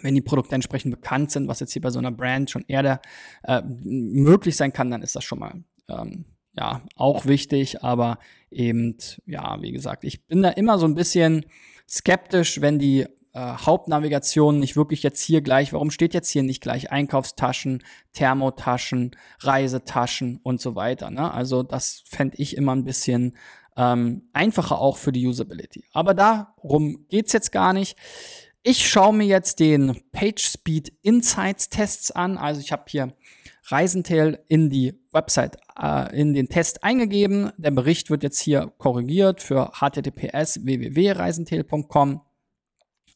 wenn 0.00 0.14
die 0.14 0.22
Produkte 0.22 0.54
entsprechend 0.54 0.94
bekannt 0.94 1.30
sind, 1.30 1.46
was 1.46 1.60
jetzt 1.60 1.74
hier 1.74 1.82
bei 1.82 1.90
so 1.90 1.98
einer 1.98 2.10
Brand 2.10 2.50
schon 2.50 2.64
eher 2.66 2.82
der, 2.82 3.02
äh, 3.42 3.60
möglich 3.62 4.56
sein 4.56 4.72
kann, 4.72 4.90
dann 4.90 5.02
ist 5.02 5.14
das 5.14 5.24
schon 5.24 5.40
mal 5.40 5.62
ähm, 5.88 6.24
ja 6.54 6.80
auch 6.96 7.26
wichtig. 7.26 7.84
Aber 7.84 8.18
eben, 8.50 8.96
ja, 9.26 9.60
wie 9.60 9.72
gesagt, 9.72 10.04
ich 10.04 10.26
bin 10.26 10.42
da 10.42 10.48
immer 10.48 10.78
so 10.78 10.86
ein 10.86 10.94
bisschen 10.94 11.44
skeptisch, 11.86 12.62
wenn 12.62 12.78
die 12.78 13.06
äh, 13.34 13.40
Hauptnavigation 13.40 14.58
nicht 14.58 14.76
wirklich 14.76 15.02
jetzt 15.02 15.22
hier 15.22 15.40
gleich, 15.40 15.72
warum 15.72 15.90
steht 15.90 16.14
jetzt 16.14 16.28
hier 16.28 16.42
nicht 16.42 16.60
gleich 16.60 16.90
Einkaufstaschen, 16.90 17.82
Thermotaschen, 18.12 19.12
Reisetaschen 19.40 20.38
und 20.42 20.60
so 20.60 20.74
weiter. 20.74 21.10
Ne? 21.10 21.32
Also 21.32 21.62
das 21.62 22.02
fände 22.06 22.36
ich 22.38 22.56
immer 22.56 22.74
ein 22.74 22.84
bisschen 22.84 23.36
ähm, 23.76 24.28
einfacher 24.32 24.78
auch 24.78 24.96
für 24.96 25.12
die 25.12 25.26
Usability. 25.26 25.84
Aber 25.92 26.14
darum 26.14 27.06
geht's 27.08 27.32
jetzt 27.32 27.52
gar 27.52 27.72
nicht. 27.72 27.96
Ich 28.62 28.88
schaue 28.88 29.14
mir 29.14 29.26
jetzt 29.26 29.60
den 29.60 30.00
PageSpeed 30.12 30.92
Insights 31.02 31.68
Tests 31.68 32.10
an. 32.10 32.38
Also 32.38 32.60
ich 32.60 32.70
habe 32.70 32.84
hier 32.86 33.12
Reisentail 33.64 34.44
in 34.48 34.70
die 34.70 34.94
Website, 35.10 35.56
äh, 35.80 36.14
in 36.14 36.34
den 36.34 36.48
Test 36.48 36.84
eingegeben. 36.84 37.50
Der 37.56 37.70
Bericht 37.70 38.10
wird 38.10 38.22
jetzt 38.22 38.40
hier 38.40 38.72
korrigiert 38.78 39.42
für 39.42 39.72
https 39.72 40.64
www.reisentail.com. 40.64 42.20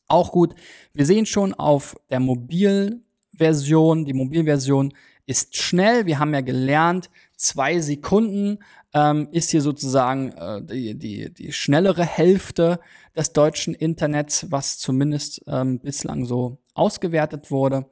Auch 0.08 0.32
gut. 0.32 0.54
Wir 0.92 1.06
sehen 1.06 1.26
schon 1.26 1.54
auf 1.54 1.96
der 2.10 2.20
Mobilversion, 2.20 4.04
die 4.04 4.12
Mobilversion 4.12 4.92
ist 5.26 5.56
schnell. 5.56 6.06
Wir 6.06 6.18
haben 6.20 6.32
ja 6.32 6.40
gelernt, 6.40 7.10
zwei 7.36 7.80
Sekunden 7.80 8.58
ähm, 8.94 9.28
ist 9.32 9.50
hier 9.50 9.60
sozusagen 9.60 10.32
äh, 10.32 10.62
die, 10.62 10.94
die, 10.96 11.34
die 11.34 11.52
schnellere 11.52 12.04
Hälfte 12.04 12.78
des 13.16 13.32
deutschen 13.32 13.74
Internets, 13.74 14.50
was 14.50 14.78
zumindest 14.78 15.42
ähm, 15.48 15.80
bislang 15.80 16.24
so 16.24 16.58
ausgewertet 16.74 17.50
wurde. 17.50 17.86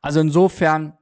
Also 0.00 0.20
insofern 0.20 0.94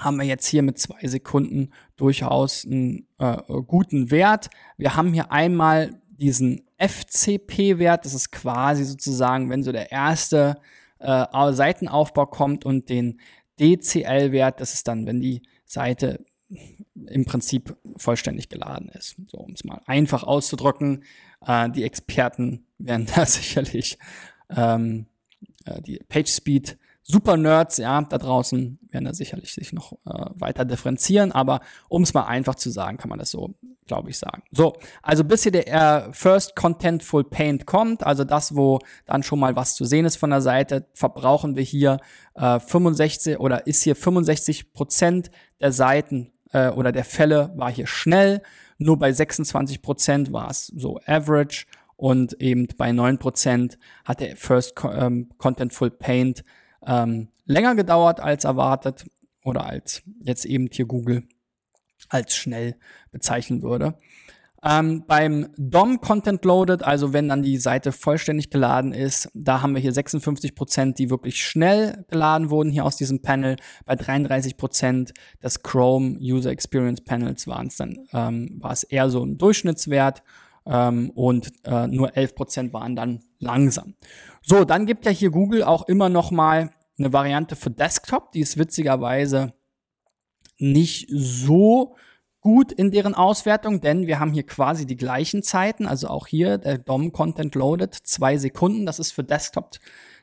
haben 0.00 0.16
wir 0.16 0.24
jetzt 0.24 0.46
hier 0.46 0.62
mit 0.62 0.78
zwei 0.78 1.06
Sekunden 1.06 1.70
durchaus 1.96 2.64
einen 2.64 3.06
äh, 3.18 3.36
guten 3.66 4.10
Wert. 4.10 4.48
Wir 4.78 4.96
haben 4.96 5.12
hier 5.12 5.30
einmal 5.30 6.00
diesen 6.08 6.62
FCP-Wert, 6.82 8.04
das 8.04 8.14
ist 8.14 8.32
quasi 8.32 8.84
sozusagen, 8.84 9.50
wenn 9.50 9.62
so 9.62 9.72
der 9.72 9.92
erste 9.92 10.58
äh, 10.98 11.52
Seitenaufbau 11.52 12.26
kommt 12.26 12.64
und 12.64 12.88
den 12.88 13.20
DCL-Wert, 13.60 14.60
das 14.60 14.74
ist 14.74 14.88
dann, 14.88 15.06
wenn 15.06 15.20
die 15.20 15.42
Seite 15.64 16.24
im 17.06 17.24
Prinzip 17.24 17.76
vollständig 17.96 18.48
geladen 18.48 18.88
ist. 18.88 19.16
So, 19.28 19.38
um 19.38 19.52
es 19.52 19.64
mal 19.64 19.80
einfach 19.86 20.22
auszudrücken. 20.22 21.04
Äh, 21.46 21.70
die 21.70 21.84
Experten 21.84 22.66
werden 22.78 23.06
da 23.14 23.26
sicherlich 23.26 23.98
ähm, 24.50 25.06
äh, 25.64 25.80
die 25.82 25.98
PageSpeed 26.08 26.78
Super 27.04 27.36
Nerds, 27.36 27.78
ja, 27.78 28.00
da 28.02 28.16
draußen 28.16 28.78
werden 28.90 29.04
da 29.04 29.12
sicherlich 29.12 29.52
sich 29.52 29.72
noch 29.72 29.92
äh, 30.06 30.30
weiter 30.34 30.64
differenzieren, 30.64 31.32
aber 31.32 31.60
um 31.88 32.02
es 32.02 32.14
mal 32.14 32.24
einfach 32.24 32.54
zu 32.54 32.70
sagen, 32.70 32.96
kann 32.96 33.08
man 33.08 33.18
das 33.18 33.30
so, 33.30 33.54
glaube 33.86 34.10
ich, 34.10 34.18
sagen. 34.18 34.42
So, 34.52 34.74
also 35.02 35.24
bis 35.24 35.42
hier 35.42 35.50
der 35.50 35.66
äh, 35.66 36.12
First 36.12 36.54
Contentful 36.54 37.24
Paint 37.24 37.66
kommt, 37.66 38.06
also 38.06 38.22
das, 38.22 38.54
wo 38.54 38.78
dann 39.04 39.24
schon 39.24 39.40
mal 39.40 39.56
was 39.56 39.74
zu 39.74 39.84
sehen 39.84 40.04
ist 40.04 40.16
von 40.16 40.30
der 40.30 40.40
Seite, 40.40 40.86
verbrauchen 40.94 41.56
wir 41.56 41.64
hier 41.64 41.98
äh, 42.34 42.60
65 42.60 43.40
oder 43.40 43.66
ist 43.66 43.82
hier 43.82 43.96
65 43.96 44.72
Prozent 44.72 45.32
der 45.60 45.72
Seiten 45.72 46.30
äh, 46.52 46.68
oder 46.68 46.92
der 46.92 47.04
Fälle 47.04 47.52
war 47.56 47.72
hier 47.72 47.88
schnell, 47.88 48.42
nur 48.78 48.96
bei 48.96 49.12
26 49.12 49.82
Prozent 49.82 50.32
war 50.32 50.50
es 50.50 50.68
so 50.68 51.00
average 51.06 51.66
und 51.96 52.40
eben 52.40 52.68
bei 52.76 52.90
9% 52.90 53.76
hat 54.04 54.20
der 54.20 54.36
First 54.36 54.74
ähm, 54.84 55.30
Contentful 55.38 55.90
Paint 55.90 56.44
ähm, 56.86 57.28
länger 57.44 57.74
gedauert 57.74 58.20
als 58.20 58.44
erwartet 58.44 59.06
oder 59.44 59.66
als 59.66 60.02
jetzt 60.20 60.44
eben 60.44 60.68
hier 60.70 60.86
Google 60.86 61.24
als 62.08 62.34
schnell 62.34 62.76
bezeichnen 63.10 63.62
würde. 63.62 63.94
Ähm, 64.64 65.04
beim 65.08 65.48
DOM 65.56 66.00
Content 66.00 66.44
Loaded, 66.44 66.84
also 66.84 67.12
wenn 67.12 67.28
dann 67.28 67.42
die 67.42 67.56
Seite 67.56 67.90
vollständig 67.90 68.48
geladen 68.48 68.92
ist, 68.92 69.28
da 69.34 69.60
haben 69.60 69.74
wir 69.74 69.82
hier 69.82 69.92
56 69.92 70.54
Prozent, 70.54 71.00
die 71.00 71.10
wirklich 71.10 71.44
schnell 71.44 72.04
geladen 72.08 72.48
wurden 72.48 72.70
hier 72.70 72.84
aus 72.84 72.96
diesem 72.96 73.22
Panel. 73.22 73.56
Bei 73.86 73.96
33 73.96 74.56
Prozent 74.56 75.14
des 75.42 75.64
Chrome 75.64 76.16
User 76.20 76.50
Experience 76.50 77.00
Panels 77.00 77.48
waren 77.48 77.66
es 77.66 77.76
dann, 77.76 78.06
ähm, 78.12 78.58
war 78.60 78.70
es 78.70 78.84
eher 78.84 79.10
so 79.10 79.24
ein 79.24 79.36
Durchschnittswert 79.36 80.22
ähm, 80.64 81.10
und 81.10 81.50
äh, 81.64 81.88
nur 81.88 82.16
11 82.16 82.36
Prozent 82.36 82.72
waren 82.72 82.94
dann 82.94 83.24
langsam. 83.42 83.94
So, 84.42 84.64
dann 84.64 84.86
gibt 84.86 85.04
ja 85.04 85.12
hier 85.12 85.30
Google 85.30 85.62
auch 85.62 85.86
immer 85.88 86.08
noch 86.08 86.30
mal 86.30 86.70
eine 86.98 87.12
Variante 87.12 87.56
für 87.56 87.70
Desktop, 87.70 88.32
die 88.32 88.40
ist 88.40 88.58
witzigerweise 88.58 89.52
nicht 90.58 91.08
so 91.10 91.96
gut 92.40 92.72
in 92.72 92.90
deren 92.90 93.14
Auswertung, 93.14 93.80
denn 93.80 94.06
wir 94.06 94.18
haben 94.18 94.32
hier 94.32 94.44
quasi 94.44 94.86
die 94.86 94.96
gleichen 94.96 95.42
Zeiten, 95.42 95.86
also 95.86 96.08
auch 96.08 96.26
hier 96.26 96.58
der 96.58 96.78
DOM 96.78 97.12
Content 97.12 97.54
Loaded, 97.54 97.94
zwei 97.94 98.36
Sekunden, 98.36 98.84
das 98.84 98.98
ist 98.98 99.12
für 99.12 99.24
Desktop 99.24 99.78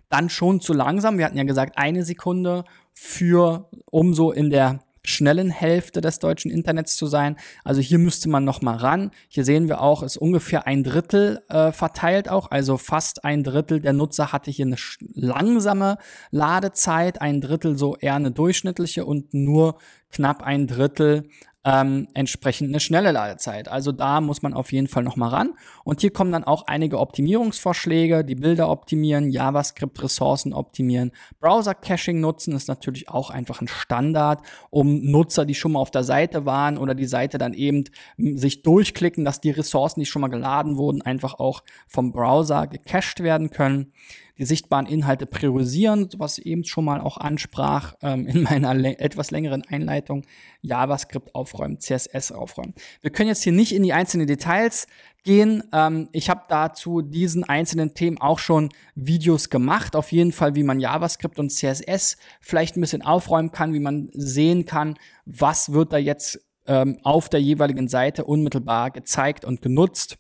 dann 0.10 0.30
schon 0.30 0.60
zu 0.60 0.74
langsam. 0.74 1.18
Wir 1.18 1.26
hatten 1.26 1.38
ja 1.38 1.44
gesagt, 1.44 1.78
eine 1.78 2.04
Sekunde 2.04 2.66
für, 2.94 3.70
um 3.86 4.14
so 4.14 4.32
in 4.32 4.50
der 4.50 4.80
schnellen 5.04 5.50
Hälfte 5.50 6.02
des 6.02 6.20
deutschen 6.20 6.52
Internets 6.52 6.96
zu 6.96 7.08
sein. 7.08 7.36
Also 7.64 7.82
hier 7.82 8.00
müsste 8.00 8.30
man 8.30 8.44
noch 8.44 8.62
mal 8.62 8.76
ran. 8.76 9.12
Hier 9.28 9.46
sehen 9.46 9.68
wir 9.68 9.82
auch, 9.82 10.04
ist 10.04 10.18
ungefähr 10.18 10.68
ein 10.68 10.84
Drittel 10.84 11.42
äh, 11.50 11.72
verteilt 11.72 12.30
auch. 12.30 12.52
Also 12.52 12.78
fast 12.78 13.24
ein 13.24 13.44
Drittel 13.44 13.80
der 13.80 13.94
Nutzer 13.94 14.32
hatte 14.32 14.52
hier 14.52 14.66
eine 14.66 14.78
langsame 15.14 15.98
Ladezeit, 16.32 17.22
ein 17.22 17.42
Drittel 17.42 17.78
so 17.78 17.96
eher 17.96 18.16
eine 18.16 18.32
durchschnittliche 18.32 19.06
und 19.06 19.34
nur 19.34 19.78
knapp 20.12 20.44
ein 20.44 20.68
Drittel 20.68 21.30
ähm, 21.72 22.08
entsprechend 22.16 22.70
eine 22.70 22.80
schnelle 22.80 23.12
Ladezeit. 23.12 23.68
Also 23.68 23.92
da 23.92 24.22
muss 24.22 24.42
man 24.42 24.54
auf 24.56 24.72
jeden 24.72 24.88
Fall 24.88 25.04
noch 25.04 25.16
mal 25.16 25.28
ran. 25.28 25.54
Und 25.84 26.02
hier 26.02 26.12
kommen 26.12 26.32
dann 26.32 26.44
auch 26.44 26.64
einige 26.66 27.00
Optimierungsvorschläge, 27.00 28.26
die 28.26 28.36
Bilder 28.36 28.70
optimieren, 28.70 29.30
JavaScript-Ressourcen 29.30 30.54
optimieren, 30.54 31.12
Browser-Caching 31.40 32.20
nutzen 32.20 32.56
ist 32.56 32.68
natürlich 32.68 33.10
auch 33.10 33.30
einfach 33.30 33.62
ein 33.62 33.68
Standard, 33.68 34.42
um 34.72 35.12
Nutzer, 35.12 35.46
die 35.46 35.54
schon 35.54 35.74
mal 35.74 35.80
auf 35.80 35.92
der 35.92 36.04
Seite 36.04 36.46
waren 36.46 36.78
oder 36.78 36.96
die 36.96 37.06
Seite 37.06 37.38
dann 37.38 37.54
eben 37.54 37.84
sich 38.18 38.64
durchklicken, 38.64 39.24
dass 39.24 39.40
die 39.40 39.52
Ressourcen, 39.52 40.00
die 40.00 40.06
schon 40.08 40.22
mal 40.22 40.30
geladen 40.30 40.78
wurden, 40.78 41.04
einfach 41.04 41.36
auch 41.36 41.64
vom 41.88 42.12
Browser 42.12 42.66
gecached 42.66 43.22
werden 43.22 43.52
können 43.52 43.92
die 44.40 44.46
sichtbaren 44.46 44.86
Inhalte 44.86 45.26
priorisieren, 45.26 46.10
was 46.18 46.40
eben 46.40 46.64
schon 46.64 46.86
mal 46.86 47.02
auch 47.02 47.18
ansprach 47.18 47.94
ähm, 48.02 48.26
in 48.26 48.44
meiner 48.44 48.74
etwas 49.00 49.32
längeren 49.32 49.64
Einleitung, 49.64 50.26
JavaScript 50.62 51.36
aufräumen, 51.36 51.80
CSS 51.80 52.32
aufräumen. 52.32 52.74
Wir 53.02 53.12
können 53.12 53.28
jetzt 53.28 53.44
hier 53.44 53.54
nicht 53.54 53.76
in 53.76 53.84
die 53.84 53.94
einzelnen 53.94 54.28
Details 54.28 54.88
gehen. 55.24 55.64
Ähm, 55.74 56.08
ich 56.14 56.30
habe 56.30 56.44
dazu 56.48 57.02
diesen 57.02 57.44
einzelnen 57.44 57.94
Themen 57.94 58.20
auch 58.20 58.40
schon 58.40 58.70
Videos 58.96 59.50
gemacht, 59.50 59.96
auf 59.96 60.12
jeden 60.12 60.32
Fall, 60.32 60.56
wie 60.56 60.64
man 60.64 60.80
JavaScript 60.80 61.38
und 61.38 61.52
CSS 61.52 62.18
vielleicht 62.40 62.78
ein 62.78 62.82
bisschen 62.82 63.02
aufräumen 63.02 63.52
kann, 63.52 63.74
wie 63.74 63.80
man 63.80 64.10
sehen 64.14 64.66
kann, 64.66 64.98
was 65.26 65.74
wird 65.74 65.92
da 65.92 65.98
jetzt 65.98 66.40
ähm, 66.66 67.00
auf 67.04 67.28
der 67.28 67.42
jeweiligen 67.42 67.90
Seite 67.90 68.24
unmittelbar 68.24 68.92
gezeigt 68.92 69.44
und 69.44 69.62
genutzt 69.62 70.18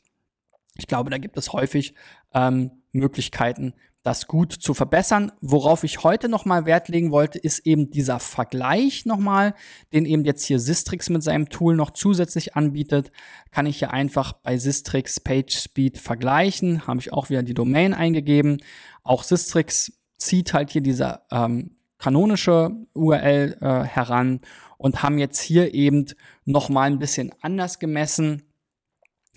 Ich 0.76 0.88
glaube, 0.88 1.10
da 1.10 1.18
gibt 1.18 1.38
es 1.38 1.54
häufig 1.54 1.94
ähm, 2.34 2.72
Möglichkeiten, 2.92 3.74
das 4.03 4.27
gut 4.27 4.53
zu 4.53 4.74
verbessern. 4.74 5.32
Worauf 5.41 5.84
ich 5.84 6.03
heute 6.03 6.29
nochmal 6.29 6.65
Wert 6.65 6.88
legen 6.88 7.12
wollte, 7.12 7.38
ist 7.38 7.65
eben 7.65 7.91
dieser 7.91 8.20
Vergleich 8.20 9.06
nochmal, 9.06 9.53
den 9.94 10.06
eben 10.06 10.24
jetzt 10.24 10.46
hier 10.46 10.60
Sistrix 10.60 11.10
mit 11.10 11.24
seinem 11.24 11.50
Tool 11.50 11.75
noch 11.75 11.91
zusätzlich 11.91 12.56
anbietet. 12.56 13.12
Kann 13.51 13.65
ich 13.65 13.79
hier 13.79 13.91
einfach 13.91 14.34
bei 14.34 14.58
Sistrix 14.58 15.20
PageSpeed 15.20 15.98
vergleichen. 15.98 16.88
Habe 16.88 17.00
ich 17.00 17.12
auch 17.12 17.29
wieder 17.29 17.44
die 17.44 17.53
Domain 17.53 17.94
eingegeben. 17.94 18.62
Auch 19.03 19.24
Sistrix 19.24 19.91
zieht 20.18 20.53
halt 20.53 20.72
hier 20.72 20.82
diese 20.82 21.22
ähm, 21.32 21.75
kanonische 21.98 22.72
URL 22.94 23.58
äh, 23.60 23.84
heran 23.84 24.41
und 24.77 25.03
haben 25.03 25.18
jetzt 25.18 25.41
hier 25.41 25.74
eben 25.74 26.06
nochmal 26.46 26.88
ein 26.89 27.00
bisschen 27.00 27.34
anders 27.41 27.79
gemessen 27.79 28.49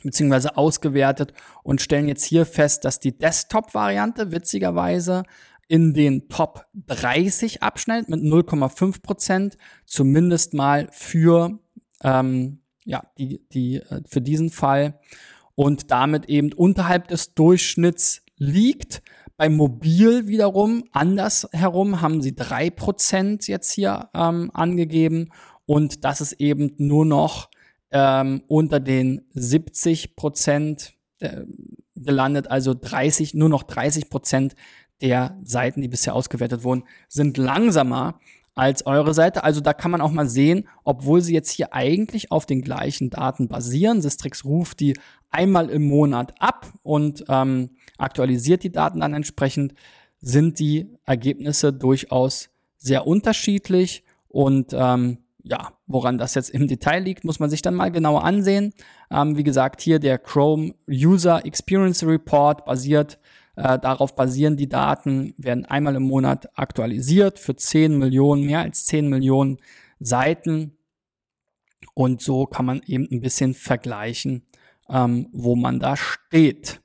beziehungsweise 0.02 0.56
ausgewertet 0.56 1.32
und 1.62 1.80
stellen 1.80 2.08
jetzt 2.08 2.24
hier 2.24 2.46
fest, 2.46 2.84
dass 2.84 3.00
die 3.00 3.16
Desktop-Variante 3.16 4.32
witzigerweise 4.32 5.24
in 5.68 5.94
den 5.94 6.28
Top 6.28 6.66
30 6.86 7.62
abschneidet 7.62 8.08
mit 8.08 8.20
0,5 8.20 9.02
Prozent, 9.02 9.56
zumindest 9.86 10.54
mal 10.54 10.88
für 10.92 11.58
ähm, 12.02 12.60
ja 12.84 13.02
die 13.18 13.46
die 13.52 13.76
äh, 13.76 14.02
für 14.06 14.20
diesen 14.20 14.50
Fall 14.50 14.98
und 15.54 15.90
damit 15.90 16.26
eben 16.26 16.52
unterhalb 16.52 17.08
des 17.08 17.34
Durchschnitts 17.34 18.22
liegt. 18.36 19.02
Beim 19.36 19.56
Mobil 19.56 20.26
wiederum 20.26 20.84
andersherum 20.92 22.00
haben 22.00 22.22
sie 22.22 22.34
drei 22.34 22.70
Prozent 22.70 23.48
jetzt 23.48 23.72
hier 23.72 24.10
ähm, 24.14 24.50
angegeben 24.52 25.30
und 25.64 26.04
das 26.04 26.20
ist 26.20 26.34
eben 26.34 26.74
nur 26.76 27.06
noch 27.06 27.48
ähm, 27.92 28.42
unter 28.48 28.80
den 28.80 29.22
70 29.32 30.16
Prozent 30.16 30.94
äh, 31.20 31.42
gelandet, 31.94 32.50
also 32.50 32.74
30, 32.74 33.34
nur 33.34 33.48
noch 33.48 33.62
30 33.62 34.10
Prozent 34.10 34.54
der 35.00 35.38
Seiten, 35.44 35.82
die 35.82 35.88
bisher 35.88 36.14
ausgewertet 36.14 36.64
wurden, 36.64 36.84
sind 37.08 37.36
langsamer 37.36 38.18
als 38.54 38.86
eure 38.86 39.14
Seite. 39.14 39.44
Also 39.44 39.60
da 39.60 39.72
kann 39.72 39.90
man 39.90 40.00
auch 40.00 40.10
mal 40.10 40.28
sehen, 40.28 40.68
obwohl 40.84 41.20
sie 41.20 41.34
jetzt 41.34 41.50
hier 41.50 41.72
eigentlich 41.72 42.30
auf 42.30 42.46
den 42.46 42.62
gleichen 42.62 43.10
Daten 43.10 43.48
basieren. 43.48 44.02
Sistrix 44.02 44.44
ruft 44.44 44.80
die 44.80 44.94
einmal 45.30 45.70
im 45.70 45.82
Monat 45.82 46.34
ab 46.40 46.70
und 46.82 47.24
ähm, 47.28 47.70
aktualisiert 47.98 48.62
die 48.62 48.72
Daten 48.72 49.00
dann 49.00 49.14
entsprechend, 49.14 49.74
sind 50.20 50.58
die 50.58 50.94
Ergebnisse 51.04 51.72
durchaus 51.72 52.50
sehr 52.76 53.06
unterschiedlich 53.06 54.04
und 54.28 54.72
ähm, 54.72 55.18
ja, 55.44 55.72
woran 55.86 56.18
das 56.18 56.34
jetzt 56.34 56.50
im 56.50 56.68
Detail 56.68 57.02
liegt, 57.02 57.24
muss 57.24 57.40
man 57.40 57.50
sich 57.50 57.62
dann 57.62 57.74
mal 57.74 57.90
genauer 57.90 58.24
ansehen. 58.24 58.72
Ähm, 59.10 59.36
wie 59.36 59.42
gesagt, 59.42 59.80
hier 59.80 59.98
der 59.98 60.18
Chrome 60.18 60.74
User 60.88 61.44
Experience 61.44 62.04
Report 62.04 62.64
basiert, 62.64 63.18
äh, 63.56 63.78
darauf 63.78 64.14
basieren 64.14 64.56
die 64.56 64.68
Daten, 64.68 65.34
werden 65.36 65.64
einmal 65.64 65.96
im 65.96 66.04
Monat 66.04 66.48
aktualisiert 66.58 67.38
für 67.38 67.56
10 67.56 67.98
Millionen, 67.98 68.44
mehr 68.44 68.60
als 68.60 68.86
10 68.86 69.08
Millionen 69.08 69.58
Seiten. 69.98 70.76
Und 71.94 72.22
so 72.22 72.46
kann 72.46 72.64
man 72.64 72.80
eben 72.86 73.08
ein 73.10 73.20
bisschen 73.20 73.54
vergleichen, 73.54 74.46
ähm, 74.88 75.28
wo 75.32 75.56
man 75.56 75.80
da 75.80 75.96
steht. 75.96 76.80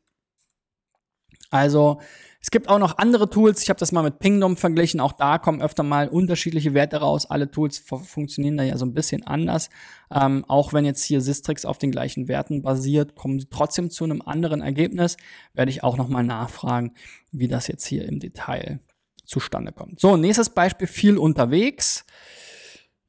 Also 1.49 2.01
es 2.47 2.51
gibt 2.51 2.69
auch 2.69 2.79
noch 2.79 2.97
andere 2.97 3.29
Tools. 3.29 3.61
Ich 3.61 3.67
habe 3.67 3.77
das 3.77 3.91
mal 3.91 4.03
mit 4.03 4.19
Pingdom 4.19 4.55
verglichen. 4.55 5.01
Auch 5.01 5.11
da 5.11 5.37
kommen 5.37 5.61
öfter 5.61 5.83
mal 5.83 6.07
unterschiedliche 6.07 6.73
Werte 6.73 6.95
raus. 6.95 7.25
Alle 7.25 7.51
Tools 7.51 7.77
funktionieren 7.77 8.55
da 8.55 8.63
ja 8.63 8.77
so 8.77 8.85
ein 8.85 8.93
bisschen 8.93 9.27
anders. 9.27 9.69
Ähm, 10.09 10.45
auch 10.47 10.71
wenn 10.71 10.85
jetzt 10.85 11.03
hier 11.03 11.19
Sistrix 11.19 11.65
auf 11.65 11.77
den 11.77 11.91
gleichen 11.91 12.29
Werten 12.29 12.61
basiert, 12.61 13.15
kommen 13.15 13.37
sie 13.41 13.49
trotzdem 13.49 13.89
zu 13.89 14.05
einem 14.05 14.21
anderen 14.21 14.61
Ergebnis. 14.61 15.17
Werde 15.55 15.71
ich 15.71 15.83
auch 15.83 15.97
noch 15.97 16.07
mal 16.07 16.23
nachfragen, 16.23 16.93
wie 17.33 17.49
das 17.49 17.67
jetzt 17.67 17.85
hier 17.85 18.07
im 18.07 18.21
Detail 18.21 18.79
zustande 19.25 19.73
kommt. 19.73 19.99
So, 19.99 20.15
nächstes 20.15 20.49
Beispiel, 20.49 20.87
viel 20.87 21.17
unterwegs. 21.17 22.05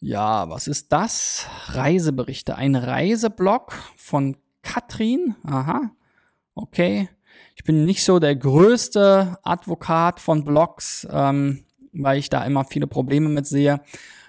Ja, 0.01 0.51
was 0.51 0.67
ist 0.67 0.91
das? 0.91 1.47
Reiseberichte. 1.67 2.57
Ein 2.57 2.75
Reiseblog 2.75 3.73
von 3.97 4.37
Katrin. 4.63 5.37
Aha. 5.45 5.93
Okay. 6.57 7.09
Bin 7.69 7.85
nicht 7.85 8.03
so 8.03 8.19
der 8.19 8.35
größte 8.35 9.37
Advokat 9.43 10.21
von 10.21 10.43
Blogs, 10.43 11.07
ähm, 11.11 11.67
weil 11.93 12.19
ich 12.19 12.31
da 12.31 12.43
immer 12.45 12.65
viele 12.65 12.87
Probleme 12.87 13.29
mit 13.29 13.47
sehe. 13.47 13.83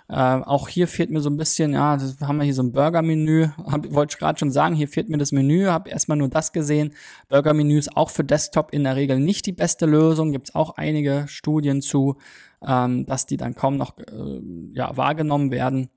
Äh, 0.10 0.14
auch 0.14 0.68
hier 0.68 0.90
fehlt 0.90 1.10
mir 1.10 1.22
so 1.22 1.30
ein 1.30 1.38
bisschen, 1.38 1.72
ja, 1.72 1.96
das 1.96 2.20
haben 2.20 2.36
wir 2.36 2.44
hier 2.44 2.54
so 2.54 2.64
ein 2.64 2.74
Burger-Menü. 2.74 3.48
Wollte 3.92 4.16
ich 4.16 4.20
gerade 4.20 4.38
schon 4.38 4.52
sagen, 4.52 4.76
hier 4.76 4.90
fehlt 4.90 5.08
mir 5.08 5.18
das 5.18 5.32
Menü, 5.32 5.68
habe 5.68 5.90
erstmal 5.90 6.18
nur 6.18 6.28
das 6.28 6.52
gesehen. 6.52 6.94
Burger-Menü 7.30 7.78
ist 7.78 7.96
auch 7.96 8.10
für 8.10 8.26
Desktop 8.26 8.74
in 8.74 8.84
der 8.84 8.98
Regel 8.98 9.22
nicht 9.22 9.46
die 9.46 9.54
beste 9.54 9.86
Lösung. 9.86 10.34
Gibt 10.34 10.50
es 10.50 10.56
auch 10.56 10.72
einige 10.76 11.24
Studien 11.30 11.82
zu, 11.82 12.18
ähm, 12.62 13.06
dass 13.06 13.26
die 13.26 13.38
dann 13.38 13.56
kaum 13.56 13.78
noch 13.78 13.98
äh, 14.00 14.42
ja, 14.74 14.98
wahrgenommen 14.98 15.50
werden. 15.50 15.88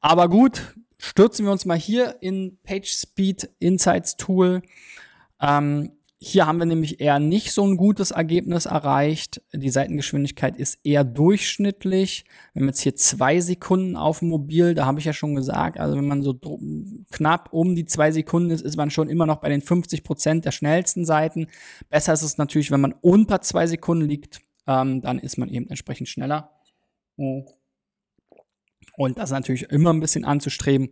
Aber 0.00 0.30
gut, 0.30 0.74
stürzen 0.96 1.44
wir 1.44 1.52
uns 1.52 1.66
mal 1.66 1.76
hier 1.76 2.16
in 2.22 2.56
PageSpeed 2.62 3.50
Insights 3.58 4.16
Tool. 4.16 4.62
Ähm, 5.38 5.90
hier 6.20 6.46
haben 6.46 6.58
wir 6.58 6.66
nämlich 6.66 7.00
eher 7.00 7.20
nicht 7.20 7.52
so 7.52 7.64
ein 7.64 7.76
gutes 7.76 8.10
Ergebnis 8.10 8.66
erreicht. 8.66 9.40
Die 9.52 9.70
Seitengeschwindigkeit 9.70 10.56
ist 10.56 10.80
eher 10.82 11.04
durchschnittlich. 11.04 12.24
Wir 12.52 12.60
haben 12.60 12.68
jetzt 12.68 12.80
hier 12.80 12.96
zwei 12.96 13.38
Sekunden 13.40 13.96
auf 13.96 14.18
dem 14.18 14.28
Mobil, 14.28 14.74
da 14.74 14.84
habe 14.84 14.98
ich 14.98 15.04
ja 15.04 15.12
schon 15.12 15.36
gesagt, 15.36 15.78
also 15.78 15.96
wenn 15.96 16.08
man 16.08 16.22
so 16.24 16.34
knapp 17.12 17.52
um 17.52 17.76
die 17.76 17.84
zwei 17.84 18.10
Sekunden 18.10 18.50
ist, 18.50 18.62
ist 18.62 18.76
man 18.76 18.90
schon 18.90 19.08
immer 19.08 19.26
noch 19.26 19.36
bei 19.36 19.48
den 19.48 19.60
50 19.60 20.02
Prozent 20.02 20.44
der 20.44 20.50
schnellsten 20.50 21.04
Seiten. 21.04 21.46
Besser 21.88 22.14
ist 22.14 22.22
es 22.22 22.36
natürlich, 22.36 22.72
wenn 22.72 22.80
man 22.80 22.94
unter 23.00 23.40
zwei 23.40 23.68
Sekunden 23.68 24.08
liegt, 24.08 24.40
ähm, 24.66 25.00
dann 25.00 25.20
ist 25.20 25.38
man 25.38 25.48
eben 25.48 25.68
entsprechend 25.68 26.08
schneller. 26.08 26.50
Und 27.16 27.46
das 29.18 29.30
ist 29.30 29.34
natürlich 29.34 29.70
immer 29.70 29.92
ein 29.92 30.00
bisschen 30.00 30.24
anzustreben. 30.24 30.88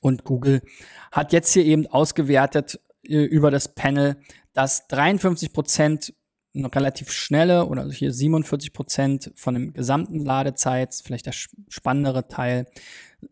Und 0.00 0.22
Google 0.22 0.62
hat 1.10 1.32
jetzt 1.32 1.52
hier 1.52 1.64
eben 1.64 1.88
ausgewertet, 1.88 2.78
äh, 3.04 3.24
über 3.24 3.50
das 3.50 3.74
Panel, 3.74 4.16
dass 4.52 4.86
53 4.88 5.52
Prozent 5.52 6.14
eine 6.54 6.74
relativ 6.74 7.10
schnelle 7.10 7.66
oder 7.66 7.88
hier 7.90 8.12
47 8.12 8.72
Prozent 8.72 9.32
von 9.34 9.54
dem 9.54 9.72
gesamten 9.72 10.24
Ladezeit, 10.24 10.94
vielleicht 11.02 11.26
der 11.26 11.32
spannendere 11.68 12.28
Teil, 12.28 12.66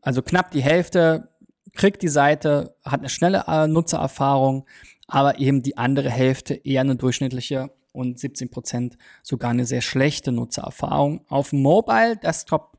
also 0.00 0.22
knapp 0.22 0.50
die 0.52 0.62
Hälfte 0.62 1.28
kriegt 1.74 2.02
die 2.02 2.09
Seite, 2.09 2.74
hat 2.85 3.00
eine 3.00 3.09
schnelle 3.09 3.44
äh, 3.46 3.66
Nutzererfahrung, 3.66 4.66
aber 5.06 5.38
eben 5.38 5.62
die 5.62 5.76
andere 5.76 6.11
Hälfte 6.11 6.54
eher 6.54 6.80
eine 6.80 6.96
durchschnittliche 6.96 7.70
und 7.92 8.18
17 8.18 8.50
Prozent 8.50 8.96
sogar 9.22 9.50
eine 9.50 9.66
sehr 9.66 9.80
schlechte 9.80 10.33
Nutzererfahrung. 10.33 11.24
Auf 11.28 11.52
Mobile 11.52 12.16
Desktop 12.16 12.69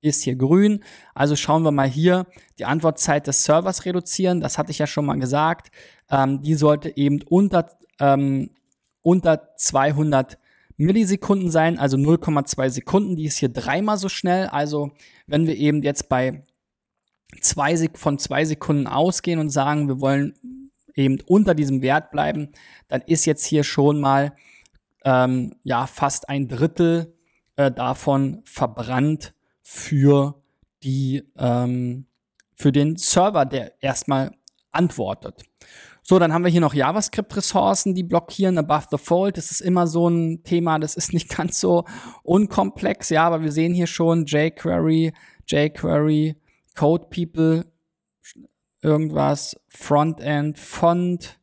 ist 0.00 0.22
hier 0.22 0.36
grün. 0.36 0.84
Also 1.14 1.36
schauen 1.36 1.62
wir 1.62 1.72
mal 1.72 1.88
hier 1.88 2.26
die 2.58 2.64
Antwortzeit 2.64 3.26
des 3.26 3.44
Servers 3.44 3.84
reduzieren. 3.84 4.40
Das 4.40 4.58
hatte 4.58 4.70
ich 4.70 4.78
ja 4.78 4.86
schon 4.86 5.06
mal 5.06 5.18
gesagt. 5.18 5.70
Ähm, 6.10 6.42
die 6.42 6.54
sollte 6.54 6.96
eben 6.96 7.22
unter, 7.22 7.70
ähm, 8.00 8.50
unter 9.02 9.54
200 9.56 10.38
Millisekunden 10.76 11.50
sein, 11.50 11.78
also 11.78 11.96
0,2 11.96 12.70
Sekunden. 12.70 13.16
Die 13.16 13.24
ist 13.24 13.38
hier 13.38 13.48
dreimal 13.48 13.98
so 13.98 14.08
schnell. 14.08 14.46
Also 14.46 14.92
wenn 15.26 15.46
wir 15.46 15.56
eben 15.56 15.82
jetzt 15.82 16.08
bei 16.08 16.44
zwei, 17.40 17.76
von 17.94 18.18
zwei 18.18 18.44
Sekunden 18.44 18.86
ausgehen 18.86 19.40
und 19.40 19.50
sagen, 19.50 19.88
wir 19.88 20.00
wollen 20.00 20.34
eben 20.94 21.18
unter 21.26 21.54
diesem 21.54 21.82
Wert 21.82 22.10
bleiben, 22.10 22.50
dann 22.86 23.02
ist 23.02 23.26
jetzt 23.26 23.44
hier 23.44 23.64
schon 23.64 24.00
mal 24.00 24.34
ähm, 25.04 25.54
ja 25.62 25.86
fast 25.86 26.28
ein 26.28 26.48
Drittel 26.48 27.14
äh, 27.56 27.70
davon 27.70 28.42
verbrannt 28.44 29.34
für 29.70 30.42
die 30.82 31.22
ähm, 31.36 32.06
für 32.56 32.72
den 32.72 32.96
Server, 32.96 33.44
der 33.44 33.74
erstmal 33.82 34.30
antwortet. 34.72 35.42
So, 36.02 36.18
dann 36.18 36.32
haben 36.32 36.42
wir 36.42 36.50
hier 36.50 36.62
noch 36.62 36.72
JavaScript-Ressourcen, 36.72 37.94
die 37.94 38.02
blockieren 38.02 38.56
above 38.56 38.86
the 38.90 38.96
fold. 38.96 39.36
Das 39.36 39.50
ist 39.50 39.60
immer 39.60 39.86
so 39.86 40.08
ein 40.08 40.42
Thema, 40.42 40.78
das 40.78 40.96
ist 40.96 41.12
nicht 41.12 41.28
ganz 41.36 41.60
so 41.60 41.84
unkomplex. 42.22 43.10
Ja, 43.10 43.24
aber 43.24 43.42
wir 43.42 43.52
sehen 43.52 43.74
hier 43.74 43.86
schon 43.86 44.24
jQuery, 44.24 45.12
jQuery, 45.46 46.36
Code 46.74 47.06
People, 47.10 47.66
irgendwas, 48.80 49.54
Frontend, 49.68 50.58
Font. 50.58 51.37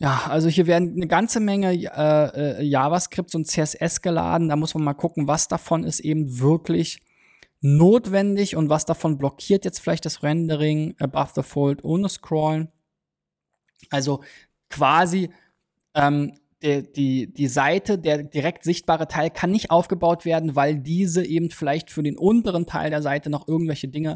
Ja, 0.00 0.26
also 0.28 0.48
hier 0.48 0.68
werden 0.68 0.94
eine 0.94 1.08
ganze 1.08 1.40
Menge 1.40 1.72
äh, 1.72 2.60
äh, 2.60 2.62
JavaScripts 2.62 3.34
und 3.34 3.46
CSS 3.46 4.00
geladen. 4.00 4.48
Da 4.48 4.54
muss 4.54 4.74
man 4.74 4.84
mal 4.84 4.94
gucken, 4.94 5.26
was 5.26 5.48
davon 5.48 5.82
ist 5.82 6.00
eben 6.00 6.38
wirklich 6.38 7.00
notwendig 7.60 8.54
und 8.54 8.68
was 8.68 8.84
davon 8.84 9.18
blockiert 9.18 9.64
jetzt 9.64 9.80
vielleicht 9.80 10.04
das 10.04 10.22
Rendering 10.22 10.94
above 11.00 11.32
the 11.34 11.42
fold 11.42 11.82
ohne 11.82 12.08
Scrollen. 12.08 12.68
Also 13.90 14.22
quasi 14.70 15.30
ähm, 15.94 16.38
der, 16.62 16.82
die, 16.82 17.32
die 17.32 17.46
Seite, 17.48 17.98
der 17.98 18.22
direkt 18.22 18.64
sichtbare 18.64 19.08
Teil 19.08 19.30
kann 19.30 19.50
nicht 19.50 19.70
aufgebaut 19.70 20.24
werden, 20.24 20.56
weil 20.56 20.78
diese 20.78 21.24
eben 21.24 21.50
vielleicht 21.50 21.90
für 21.90 22.02
den 22.02 22.16
unteren 22.16 22.66
Teil 22.66 22.90
der 22.90 23.02
Seite 23.02 23.30
noch 23.30 23.46
irgendwelche 23.46 23.88
Dinge 23.88 24.14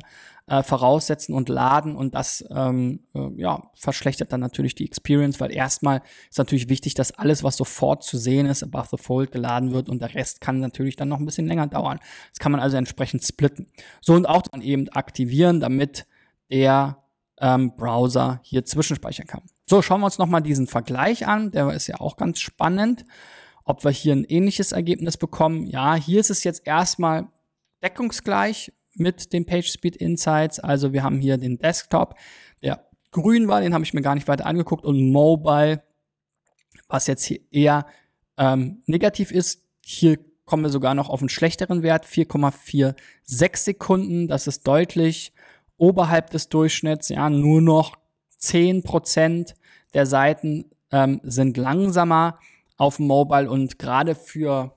äh, 0.53 0.63
voraussetzen 0.63 1.35
und 1.35 1.49
laden 1.49 1.97
und 1.97 2.15
das 2.15 2.45
ähm, 2.51 3.01
äh, 3.15 3.31
ja, 3.37 3.71
verschlechtert 3.73 4.35
dann 4.35 4.41
natürlich 4.41 4.75
die 4.75 4.85
Experience, 4.85 5.41
weil 5.41 5.51
erstmal 5.51 6.03
ist 6.29 6.37
natürlich 6.37 6.69
wichtig, 6.69 6.93
dass 6.93 7.11
alles, 7.11 7.43
was 7.43 7.57
sofort 7.57 8.05
zu 8.05 8.19
sehen 8.19 8.45
ist, 8.45 8.63
above 8.63 8.89
the 8.91 9.03
fold 9.03 9.33
geladen 9.33 9.73
wird 9.73 9.89
und 9.89 10.03
der 10.03 10.15
Rest 10.15 10.43
kann 10.43 10.61
natürlich 10.61 10.97
dann 10.97 11.09
noch 11.09 11.19
ein 11.19 11.25
bisschen 11.25 11.47
länger 11.47 11.69
dauern. 11.69 12.01
Das 12.33 12.39
kann 12.39 12.53
man 12.53 12.61
also 12.61 12.77
entsprechend 12.77 13.25
splitten. 13.25 13.69
So 14.03 14.13
und 14.13 14.27
auch 14.27 14.43
dann 14.43 14.61
eben 14.61 14.91
aktivieren, 14.91 15.59
damit 15.59 16.05
der 16.51 16.99
ähm, 17.41 17.75
Browser 17.75 18.41
hier 18.43 18.67
zwischenspeichern 18.67 19.27
kann. 19.27 19.45
So, 19.67 19.81
schauen 19.81 20.01
wir 20.03 20.07
uns 20.07 20.19
nochmal 20.19 20.43
diesen 20.43 20.67
Vergleich 20.67 21.27
an. 21.27 21.51
Der 21.51 21.73
ist 21.73 21.87
ja 21.87 21.99
auch 21.99 22.19
ganz 22.19 22.41
spannend. 22.41 23.07
Ob 23.65 23.85
wir 23.85 23.91
hier 23.91 24.15
ein 24.15 24.25
ähnliches 24.25 24.73
Ergebnis 24.73 25.17
bekommen. 25.17 25.65
Ja, 25.65 25.95
hier 25.95 26.21
ist 26.21 26.29
es 26.29 26.45
jetzt 26.45 26.67
erstmal 26.67 27.29
deckungsgleich 27.83 28.71
mit 28.95 29.33
den 29.33 29.47
PageSpeed 29.47 29.97
Insights. 29.97 30.61
Also 30.61 30.93
wir 30.93 31.03
haben 31.03 31.21
hier 31.21 31.39
den 31.39 31.59
Desktop, 31.59 32.15
der 32.63 32.87
grün 33.11 33.49
war, 33.49 33.61
den 33.61 33.75
habe 33.75 33.85
ich 33.85 33.95
mir 33.95 34.03
gar 34.03 34.15
nicht 34.15 34.29
weiter 34.29 34.47
angeguckt, 34.47 34.85
und 34.85 35.11
Mobile, 35.11 35.83
was 36.89 37.07
jetzt 37.07 37.25
hier 37.25 37.41
eher 37.51 37.87
ähm, 38.37 38.83
negativ 38.87 39.31
ist. 39.31 39.63
Hier 39.85 40.19
kommen 40.45 40.65
wir 40.65 40.71
sogar 40.71 40.95
noch 40.95 41.09
auf 41.09 41.21
einen 41.21 41.29
schlechteren 41.29 41.83
Wert, 41.83 42.05
4,46 42.07 43.57
Sekunden. 43.57 44.29
Das 44.29 44.47
ist 44.47 44.67
deutlich 44.67 45.33
oberhalb 45.77 46.31
des 46.31 46.49
Durchschnitts. 46.49 47.09
Ja, 47.09 47.31
nur 47.31 47.61
noch 47.61 47.97
10% 48.41 49.55
der 49.95 50.07
Seiten 50.07 50.71
ähm, 50.91 51.21
sind 51.23 51.57
langsamer 51.57 52.39
auf 52.77 52.99
Mobile 52.99 53.51
und 53.51 53.79
gerade 53.79 54.15
für 54.15 54.75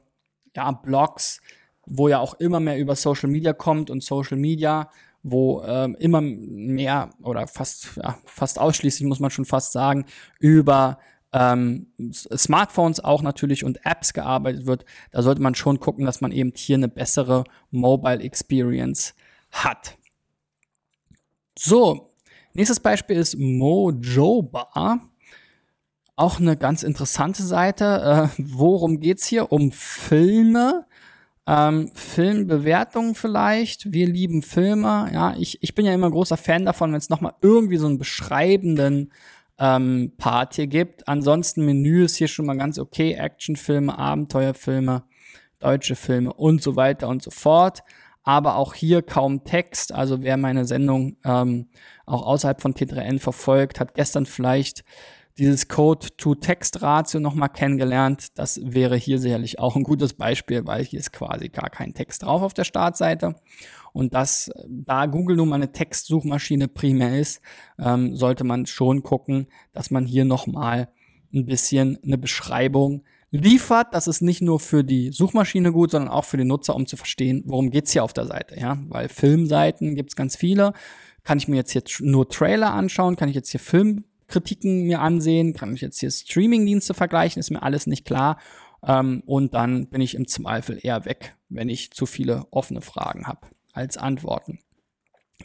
ja, 0.55 0.71
Blogs, 0.71 1.41
wo 1.85 2.07
ja 2.07 2.19
auch 2.19 2.35
immer 2.35 2.59
mehr 2.59 2.77
über 2.77 2.95
Social 2.95 3.29
Media 3.29 3.53
kommt 3.53 3.89
und 3.89 4.03
Social 4.03 4.37
Media, 4.37 4.89
wo 5.23 5.63
ähm, 5.63 5.95
immer 5.99 6.21
mehr 6.21 7.09
oder 7.23 7.47
fast, 7.47 7.97
ja, 7.97 8.17
fast 8.25 8.59
ausschließlich 8.59 9.07
muss 9.07 9.19
man 9.19 9.31
schon 9.31 9.45
fast 9.45 9.71
sagen, 9.71 10.05
über 10.39 10.99
ähm, 11.33 11.87
Smartphones 12.11 13.03
auch 13.03 13.21
natürlich 13.21 13.65
und 13.65 13.85
Apps 13.85 14.13
gearbeitet 14.13 14.67
wird, 14.67 14.85
da 15.11 15.21
sollte 15.21 15.41
man 15.41 15.53
schon 15.55 15.79
gucken, 15.79 16.05
dass 16.05 16.21
man 16.21 16.31
eben 16.31 16.53
hier 16.55 16.77
eine 16.77 16.87
bessere 16.87 17.43
Mobile 17.71 18.21
Experience 18.21 19.13
hat. 19.51 19.97
So, 21.57 22.11
nächstes 22.53 22.79
Beispiel 22.79 23.17
ist 23.17 23.37
Mojoba. 23.37 25.01
Auch 26.15 26.39
eine 26.39 26.55
ganz 26.55 26.83
interessante 26.83 27.43
Seite. 27.43 28.29
Äh, 28.31 28.35
worum 28.37 29.01
geht's 29.01 29.25
hier? 29.25 29.51
Um 29.51 29.71
Filme. 29.71 30.85
Ähm, 31.47 31.91
Filmbewertungen 31.93 33.15
vielleicht. 33.15 33.91
Wir 33.91 34.07
lieben 34.07 34.41
Filme. 34.41 35.09
Ja, 35.13 35.35
ich, 35.37 35.61
ich 35.61 35.75
bin 35.75 35.85
ja 35.85 35.93
immer 35.93 36.09
großer 36.09 36.37
Fan 36.37 36.65
davon, 36.65 36.91
wenn 36.91 36.97
es 36.97 37.09
nochmal 37.09 37.35
irgendwie 37.41 37.77
so 37.77 37.87
einen 37.87 37.97
beschreibenden 37.97 39.11
ähm, 39.59 40.13
Part 40.17 40.55
hier 40.55 40.67
gibt. 40.67 41.07
Ansonsten 41.07 41.65
Menü 41.65 42.03
ist 42.05 42.15
hier 42.15 42.27
schon 42.27 42.45
mal 42.45 42.57
ganz 42.57 42.79
okay. 42.79 43.13
Actionfilme, 43.13 43.97
Abenteuerfilme, 43.97 45.03
deutsche 45.59 45.95
Filme 45.95 46.33
und 46.33 46.61
so 46.61 46.75
weiter 46.75 47.07
und 47.07 47.21
so 47.21 47.31
fort 47.31 47.83
aber 48.25 48.55
auch 48.55 48.73
hier 48.73 49.03
kaum 49.03 49.43
Text. 49.43 49.93
Also 49.93 50.23
wer 50.23 50.35
meine 50.35 50.65
Sendung 50.65 51.15
ähm, 51.23 51.69
auch 52.05 52.23
außerhalb 52.23 52.59
von 52.59 52.73
T3N 52.73 53.19
verfolgt, 53.19 53.79
hat 53.79 53.93
gestern 53.93 54.25
vielleicht 54.25 54.83
dieses 55.37 55.67
Code-to-Text-Ratio 55.67 57.19
nochmal 57.19 57.49
kennengelernt. 57.49 58.37
Das 58.37 58.59
wäre 58.63 58.95
hier 58.95 59.19
sicherlich 59.19 59.59
auch 59.59 59.75
ein 59.75 59.83
gutes 59.83 60.13
Beispiel, 60.13 60.65
weil 60.65 60.83
hier 60.83 60.99
ist 60.99 61.11
quasi 61.11 61.49
gar 61.49 61.69
kein 61.69 61.93
Text 61.93 62.23
drauf 62.23 62.41
auf 62.41 62.53
der 62.53 62.63
Startseite. 62.63 63.35
Und 63.91 64.13
das, 64.13 64.49
da 64.67 65.05
Google 65.05 65.37
nun 65.37 65.49
mal 65.49 65.55
eine 65.55 65.71
Textsuchmaschine 65.71 66.67
primär 66.67 67.19
ist, 67.19 67.41
ähm, 67.79 68.15
sollte 68.15 68.43
man 68.43 68.65
schon 68.65 69.03
gucken, 69.03 69.47
dass 69.73 69.91
man 69.91 70.05
hier 70.05 70.25
nochmal 70.25 70.89
ein 71.33 71.45
bisschen 71.45 71.97
eine 72.03 72.17
Beschreibung 72.17 73.03
liefert. 73.31 73.87
Das 73.93 74.07
ist 74.07 74.21
nicht 74.21 74.41
nur 74.41 74.59
für 74.59 74.83
die 74.83 75.11
Suchmaschine 75.11 75.71
gut, 75.71 75.91
sondern 75.91 76.11
auch 76.11 76.25
für 76.25 76.37
den 76.37 76.47
Nutzer, 76.47 76.75
um 76.75 76.87
zu 76.87 76.97
verstehen, 76.97 77.43
worum 77.45 77.71
geht's 77.71 77.91
hier 77.91 78.03
auf 78.03 78.13
der 78.13 78.25
Seite. 78.25 78.59
Ja, 78.59 78.77
weil 78.87 79.09
Filmseiten 79.09 79.95
gibt's 79.95 80.15
ganz 80.15 80.35
viele. 80.35 80.73
Kann 81.23 81.37
ich 81.37 81.47
mir 81.47 81.57
jetzt 81.57 81.73
jetzt 81.73 82.01
nur 82.01 82.29
Trailer 82.29 82.73
anschauen? 82.73 83.15
Kann 83.15 83.29
ich 83.29 83.35
jetzt 83.35 83.49
hier 83.49 83.59
Filmkritiken 84.27 84.83
mir 84.83 85.01
ansehen? 85.01 85.53
Kann 85.53 85.73
ich 85.73 85.81
jetzt 85.81 85.99
hier 85.99 86.11
Streamingdienste 86.11 86.93
vergleichen? 86.93 87.39
Ist 87.39 87.51
mir 87.51 87.63
alles 87.63 87.87
nicht 87.87 88.05
klar. 88.05 88.39
Ähm, 88.83 89.23
und 89.25 89.53
dann 89.53 89.87
bin 89.87 90.01
ich 90.01 90.15
im 90.15 90.27
Zweifel 90.27 90.79
eher 90.81 91.05
weg, 91.05 91.35
wenn 91.49 91.69
ich 91.69 91.91
zu 91.91 92.05
viele 92.05 92.45
offene 92.51 92.81
Fragen 92.81 93.27
habe 93.27 93.47
als 93.73 93.97
Antworten. 93.97 94.59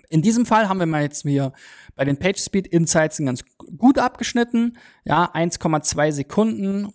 In 0.09 0.23
diesem 0.23 0.47
Fall 0.47 0.69
haben 0.69 0.79
wir 0.79 0.87
mal 0.87 1.03
jetzt 1.03 1.23
hier 1.23 1.53
bei 1.97 2.05
den 2.05 2.16
PageSpeed 2.16 2.66
Insights 2.66 3.19
ganz 3.19 3.45
gut 3.79 3.99
abgeschnitten. 3.99 4.77
Ja, 5.05 5.33
1,2 5.33 6.12
Sekunden 6.12 6.93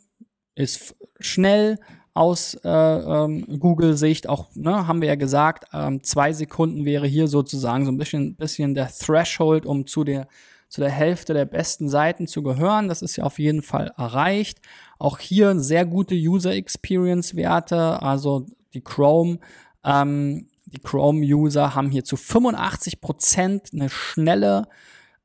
ist 0.56 0.96
schnell 1.20 1.78
aus 2.14 2.56
äh, 2.64 2.70
ähm, 2.70 3.60
Google-Sicht. 3.60 4.30
Auch 4.30 4.50
ne, 4.56 4.88
haben 4.88 5.02
wir 5.02 5.10
ja 5.10 5.16
gesagt, 5.16 5.66
ähm, 5.74 6.04
zwei 6.04 6.32
Sekunden 6.32 6.86
wäre 6.86 7.08
hier 7.08 7.28
sozusagen 7.28 7.86
so 7.86 7.92
ein 7.92 7.98
bisschen, 7.98 8.36
bisschen 8.36 8.74
der 8.74 8.88
Threshold, 8.88 9.66
um 9.66 9.86
zu 9.88 10.06
der 10.06 10.28
zu 10.68 10.82
der 10.82 10.90
Hälfte 10.90 11.34
der 11.34 11.46
besten 11.46 11.90
Seiten 11.90 12.28
zu 12.28 12.44
gehören. 12.44 12.88
Das 12.88 13.02
ist 13.02 13.16
ja 13.16 13.24
auf 13.24 13.40
jeden 13.40 13.62
Fall 13.62 13.94
erreicht. 13.98 14.60
Auch 15.00 15.20
hier 15.20 15.60
sehr 15.60 15.86
gute 15.86 16.16
User 16.16 16.54
Experience 16.54 17.36
Werte, 17.36 18.02
also 18.02 18.46
die 18.74 18.82
Chrome, 18.82 19.40
ähm, 19.84 20.48
die 20.66 20.80
Chrome 20.80 21.26
User 21.26 21.76
haben 21.76 21.90
hier 21.90 22.04
zu 22.04 22.18
85 22.18 23.00
Prozent 23.00 23.70
eine 23.74 23.90
schnelle 23.90 24.68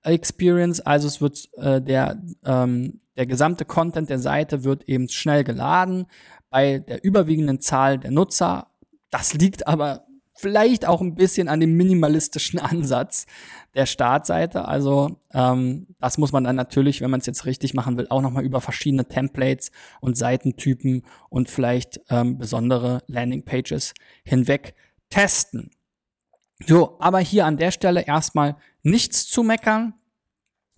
Experience. 0.03 0.81
Also 0.81 1.09
es 1.09 1.21
wird 1.21 1.49
äh, 1.57 1.81
der 1.81 2.23
ähm, 2.45 3.01
der 3.17 3.27
gesamte 3.27 3.65
Content 3.65 4.09
der 4.09 4.19
Seite 4.19 4.65
wird 4.65 4.89
eben 4.89 5.09
schnell 5.09 5.45
geladen 5.45 6.07
bei 6.49 6.79
der 6.79 7.05
überwiegenden 7.05 7.61
Zahl 7.61 7.99
der 7.99 8.11
Nutzer. 8.11 8.69
Das 9.11 9.35
liegt 9.35 9.67
aber 9.67 10.07
vielleicht 10.41 10.87
auch 10.87 11.01
ein 11.03 11.15
bisschen 11.15 11.49
an 11.49 11.61
dem 11.61 11.77
minimalistischen 11.77 12.59
Ansatz 12.59 13.27
der 13.75 13.87
Startseite. 13.87 14.67
Also 14.67 15.21
ähm, 15.33 15.87
das 16.01 16.19
muss 16.19 16.33
man 16.33 16.45
dann 16.45 16.57
natürlich, 16.57 17.01
wenn 17.01 17.11
man 17.11 17.21
es 17.21 17.27
jetzt 17.27 17.45
richtig 17.45 17.75
machen 17.75 17.97
will, 17.97 18.07
auch 18.09 18.23
nochmal 18.23 18.45
über 18.45 18.61
verschiedene 18.61 19.07
Templates 19.07 19.71
und 20.01 20.17
Seitentypen 20.17 21.03
und 21.29 21.51
vielleicht 21.51 22.01
ähm, 22.09 22.39
besondere 22.39 23.03
Landingpages 23.07 23.95
hinweg 24.25 24.75
testen. 25.11 25.71
So, 26.67 26.97
aber 27.01 27.21
hier 27.21 27.47
an 27.47 27.57
der 27.57 27.71
Stelle 27.71 28.07
erstmal 28.07 28.57
nichts 28.83 29.27
zu 29.29 29.43
meckern. 29.43 29.95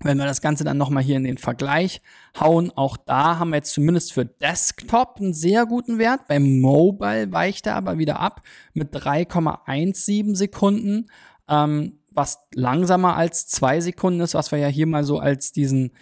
Wenn 0.05 0.19
wir 0.19 0.27
das 0.27 0.41
Ganze 0.41 0.65
dann 0.65 0.79
nochmal 0.79 1.03
hier 1.03 1.17
in 1.17 1.25
den 1.25 1.38
Vergleich 1.38 2.03
hauen, 2.38 2.73
auch 2.73 2.97
da 2.97 3.38
haben 3.38 3.51
wir 3.51 3.57
jetzt 3.57 3.73
zumindest 3.73 4.12
für 4.12 4.25
Desktop 4.25 5.17
einen 5.19 5.33
sehr 5.33 5.67
guten 5.67 5.99
Wert. 5.99 6.27
Beim 6.29 6.61
Mobile 6.61 7.31
weicht 7.31 7.67
er 7.67 7.77
aber 7.77 7.99
wieder 7.99 8.19
ab 8.19 8.43
mit 8.75 8.95
3,17 8.95 10.35
Sekunden, 10.35 11.11
ähm, 11.49 12.01
was 12.11 12.41
langsamer 12.55 13.17
als 13.17 13.47
zwei 13.47 13.81
Sekunden 13.81 14.21
ist, 14.21 14.35
was 14.35 14.51
wir 14.51 14.59
ja 14.59 14.69
hier 14.69 14.87
mal 14.87 15.05
so 15.05 15.19
als 15.19 15.53
diesen, 15.53 15.93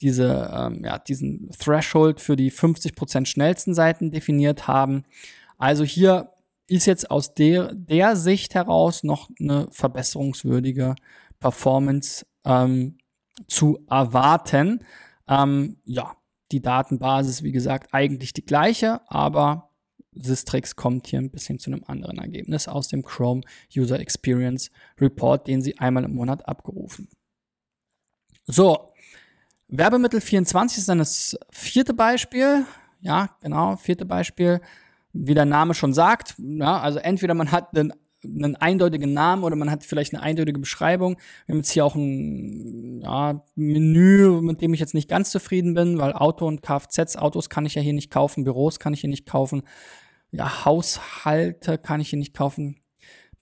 diese, 0.00 0.50
ähm, 0.54 0.84
ja, 0.84 0.98
diesen 0.98 1.50
Threshold 1.58 2.20
für 2.20 2.36
die 2.36 2.52
50% 2.52 3.26
schnellsten 3.26 3.74
Seiten 3.74 4.10
definiert 4.10 4.68
haben. 4.68 5.04
Also 5.58 5.84
hier 5.84 6.32
ist 6.68 6.86
jetzt 6.86 7.10
aus 7.10 7.34
der, 7.34 7.74
der 7.74 8.14
Sicht 8.14 8.54
heraus 8.54 9.02
noch 9.02 9.30
eine 9.40 9.66
verbesserungswürdige 9.72 10.94
Performance 11.40 12.26
ähm, 12.44 12.98
zu 13.46 13.78
erwarten. 13.88 14.84
Ähm, 15.28 15.76
ja, 15.84 16.16
die 16.52 16.60
Datenbasis, 16.60 17.42
wie 17.42 17.52
gesagt, 17.52 17.92
eigentlich 17.92 18.32
die 18.32 18.44
gleiche, 18.44 19.00
aber 19.08 19.70
Sistrix 20.12 20.74
kommt 20.76 21.06
hier 21.06 21.20
ein 21.20 21.30
bisschen 21.30 21.58
zu 21.58 21.70
einem 21.70 21.84
anderen 21.86 22.18
Ergebnis 22.18 22.68
aus 22.68 22.88
dem 22.88 23.02
Chrome 23.02 23.42
User 23.76 24.00
Experience 24.00 24.70
Report, 25.00 25.46
den 25.46 25.62
sie 25.62 25.78
einmal 25.78 26.04
im 26.04 26.14
Monat 26.14 26.48
abgerufen. 26.48 27.08
So, 28.46 28.92
Werbemittel 29.68 30.20
24 30.20 30.78
ist 30.78 30.88
dann 30.88 30.98
das 30.98 31.38
vierte 31.50 31.92
Beispiel. 31.92 32.64
Ja, 33.00 33.36
genau, 33.42 33.76
vierte 33.76 34.06
Beispiel. 34.06 34.60
Wie 35.12 35.34
der 35.34 35.44
Name 35.44 35.74
schon 35.74 35.92
sagt, 35.92 36.34
ja, 36.38 36.80
also 36.80 36.98
entweder 36.98 37.34
man 37.34 37.52
hat 37.52 37.76
einen 37.76 37.92
einen 38.24 38.56
eindeutigen 38.56 39.12
Namen 39.12 39.44
oder 39.44 39.56
man 39.56 39.70
hat 39.70 39.84
vielleicht 39.84 40.12
eine 40.12 40.22
eindeutige 40.22 40.58
Beschreibung. 40.58 41.16
Wir 41.46 41.52
haben 41.52 41.58
jetzt 41.58 41.70
hier 41.70 41.84
auch 41.84 41.94
ein 41.94 43.00
ja, 43.02 43.44
Menü, 43.54 44.40
mit 44.42 44.60
dem 44.60 44.74
ich 44.74 44.80
jetzt 44.80 44.94
nicht 44.94 45.08
ganz 45.08 45.30
zufrieden 45.30 45.74
bin, 45.74 45.98
weil 45.98 46.12
Auto 46.12 46.46
und 46.46 46.62
Kfz, 46.62 47.16
Autos 47.16 47.48
kann 47.48 47.66
ich 47.66 47.74
ja 47.74 47.82
hier 47.82 47.92
nicht 47.92 48.10
kaufen, 48.10 48.44
Büros 48.44 48.80
kann 48.80 48.92
ich 48.92 49.00
hier 49.00 49.10
nicht 49.10 49.26
kaufen, 49.26 49.62
ja, 50.30 50.64
Haushalte 50.64 51.78
kann 51.78 52.00
ich 52.00 52.10
hier 52.10 52.18
nicht 52.18 52.34
kaufen. 52.34 52.80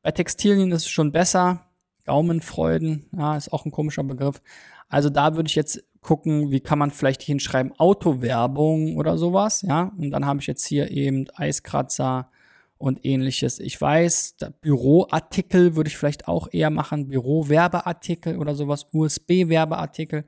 Bei 0.02 0.10
Textilien 0.12 0.70
ist 0.72 0.82
es 0.82 0.88
schon 0.88 1.12
besser. 1.12 1.62
Gaumenfreuden, 2.04 3.06
ja, 3.16 3.36
ist 3.36 3.52
auch 3.52 3.64
ein 3.64 3.72
komischer 3.72 4.04
Begriff. 4.04 4.40
Also 4.88 5.10
da 5.10 5.34
würde 5.34 5.48
ich 5.48 5.56
jetzt 5.56 5.82
gucken, 6.00 6.52
wie 6.52 6.60
kann 6.60 6.78
man 6.78 6.92
vielleicht 6.92 7.20
hinschreiben, 7.20 7.72
Autowerbung 7.78 8.96
oder 8.96 9.18
sowas, 9.18 9.62
ja. 9.62 9.92
Und 9.98 10.12
dann 10.12 10.24
habe 10.24 10.40
ich 10.40 10.46
jetzt 10.46 10.64
hier 10.64 10.90
eben 10.90 11.26
Eiskratzer 11.34 12.30
und 12.78 13.04
ähnliches. 13.04 13.58
Ich 13.58 13.80
weiß, 13.80 14.36
Büroartikel 14.60 15.76
würde 15.76 15.88
ich 15.88 15.96
vielleicht 15.96 16.28
auch 16.28 16.48
eher 16.52 16.70
machen, 16.70 17.08
Bürowerbeartikel 17.08 18.38
oder 18.38 18.54
sowas, 18.54 18.86
USB-Werbeartikel. 18.92 20.24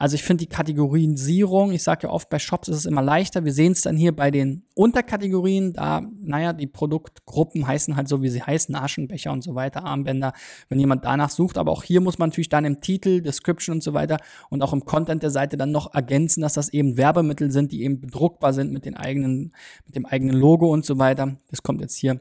Also 0.00 0.14
ich 0.14 0.22
finde 0.22 0.44
die 0.44 0.48
Kategorisierung, 0.48 1.72
ich 1.72 1.82
sage 1.82 2.06
ja 2.06 2.12
oft, 2.12 2.30
bei 2.30 2.38
Shops 2.38 2.68
ist 2.68 2.76
es 2.76 2.86
immer 2.86 3.02
leichter. 3.02 3.44
Wir 3.44 3.52
sehen 3.52 3.72
es 3.72 3.80
dann 3.80 3.96
hier 3.96 4.14
bei 4.14 4.30
den 4.30 4.62
Unterkategorien, 4.74 5.72
da, 5.72 6.02
naja, 6.20 6.52
die 6.52 6.68
Produktgruppen 6.68 7.66
heißen 7.66 7.96
halt 7.96 8.06
so, 8.06 8.22
wie 8.22 8.28
sie 8.28 8.40
heißen, 8.40 8.76
Aschenbecher 8.76 9.32
und 9.32 9.42
so 9.42 9.56
weiter, 9.56 9.84
Armbänder, 9.84 10.34
wenn 10.68 10.78
jemand 10.78 11.04
danach 11.04 11.30
sucht. 11.30 11.58
Aber 11.58 11.72
auch 11.72 11.82
hier 11.82 12.00
muss 12.00 12.16
man 12.16 12.28
natürlich 12.28 12.48
dann 12.48 12.64
im 12.64 12.80
Titel, 12.80 13.22
Description 13.22 13.76
und 13.76 13.82
so 13.82 13.92
weiter 13.92 14.18
und 14.50 14.62
auch 14.62 14.72
im 14.72 14.84
Content 14.84 15.24
der 15.24 15.30
Seite 15.30 15.56
dann 15.56 15.72
noch 15.72 15.92
ergänzen, 15.92 16.42
dass 16.42 16.52
das 16.52 16.68
eben 16.68 16.96
Werbemittel 16.96 17.50
sind, 17.50 17.72
die 17.72 17.82
eben 17.82 18.00
bedruckbar 18.00 18.52
sind 18.52 18.72
mit 18.72 18.84
den 18.84 18.96
eigenen, 18.96 19.52
mit 19.84 19.96
dem 19.96 20.06
eigenen 20.06 20.36
Logo 20.36 20.72
und 20.72 20.84
so 20.84 20.98
weiter. 20.98 21.38
Das 21.50 21.64
kommt 21.64 21.80
jetzt 21.80 21.96
hier, 21.96 22.20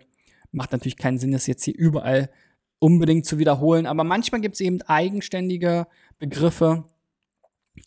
macht 0.51 0.71
natürlich 0.71 0.97
keinen 0.97 1.19
Sinn, 1.19 1.31
das 1.31 1.45
jetzt 1.45 1.63
hier 1.63 1.77
überall 1.77 2.31
unbedingt 2.79 3.27
zu 3.27 3.37
wiederholen. 3.37 3.85
Aber 3.85 4.03
manchmal 4.03 4.41
gibt 4.41 4.55
es 4.55 4.61
eben 4.61 4.81
eigenständige 4.81 5.85
Begriffe, 6.17 6.85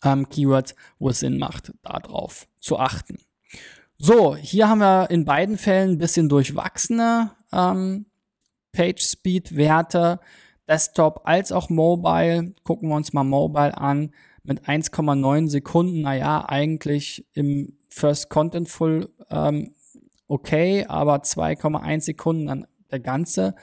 ähm, 0.03 0.29
Keywords, 0.29 0.75
wo 0.99 1.09
es 1.09 1.19
Sinn 1.19 1.37
macht, 1.37 1.73
darauf 1.83 2.47
zu 2.59 2.79
achten. 2.79 3.17
So, 3.97 4.35
hier 4.35 4.67
haben 4.67 4.79
wir 4.79 5.09
in 5.11 5.25
beiden 5.25 5.57
Fällen 5.57 5.91
ein 5.91 5.97
bisschen 5.97 6.27
durchwachsene 6.27 7.31
ähm, 7.53 8.07
Page 8.71 9.01
Speed 9.01 9.55
Werte, 9.55 10.19
Desktop 10.67 11.21
als 11.25 11.51
auch 11.51 11.69
Mobile. 11.69 12.53
Gucken 12.63 12.89
wir 12.89 12.95
uns 12.95 13.13
mal 13.13 13.23
Mobile 13.23 13.77
an 13.77 14.11
mit 14.43 14.67
1,9 14.67 15.49
Sekunden. 15.49 16.01
Naja, 16.01 16.45
eigentlich 16.47 17.27
im 17.33 17.77
First 17.89 18.29
Contentful 18.29 19.09
ähm, 19.29 19.73
okay, 20.27 20.85
aber 20.87 21.17
2,1 21.17 22.01
Sekunden 22.01 22.47
dann 22.47 22.67
der 22.89 22.99
ganze 23.01 23.53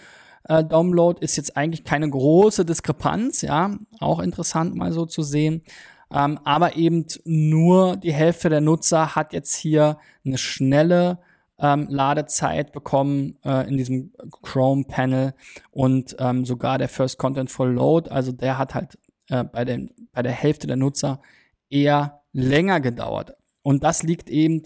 äh, 0.44 0.62
Download 0.64 1.18
ist 1.22 1.36
jetzt 1.36 1.56
eigentlich 1.56 1.84
keine 1.84 2.08
große 2.08 2.64
Diskrepanz. 2.64 3.42
Ja, 3.42 3.76
auch 4.00 4.20
interessant 4.20 4.74
mal 4.74 4.92
so 4.92 5.06
zu 5.06 5.22
sehen. 5.22 5.62
Ähm, 6.10 6.38
aber 6.44 6.76
eben 6.76 7.06
nur 7.24 7.96
die 7.96 8.12
Hälfte 8.12 8.48
der 8.48 8.60
Nutzer 8.60 9.14
hat 9.14 9.32
jetzt 9.32 9.54
hier 9.54 9.98
eine 10.24 10.38
schnelle 10.38 11.18
ähm, 11.58 11.86
Ladezeit 11.90 12.72
bekommen 12.72 13.36
äh, 13.44 13.68
in 13.68 13.76
diesem 13.76 14.12
Chrome-Panel 14.42 15.34
und 15.70 16.16
ähm, 16.18 16.44
sogar 16.44 16.78
der 16.78 16.88
First 16.88 17.18
Content 17.18 17.50
Full 17.50 17.72
Load, 17.72 18.10
also 18.10 18.32
der 18.32 18.58
hat 18.58 18.74
halt 18.74 18.98
äh, 19.28 19.44
bei, 19.44 19.64
den, 19.64 19.90
bei 20.12 20.22
der 20.22 20.32
Hälfte 20.32 20.66
der 20.66 20.76
Nutzer 20.76 21.20
eher 21.68 22.22
länger 22.32 22.80
gedauert. 22.80 23.34
Und 23.62 23.84
das 23.84 24.02
liegt 24.02 24.30
eben, 24.30 24.62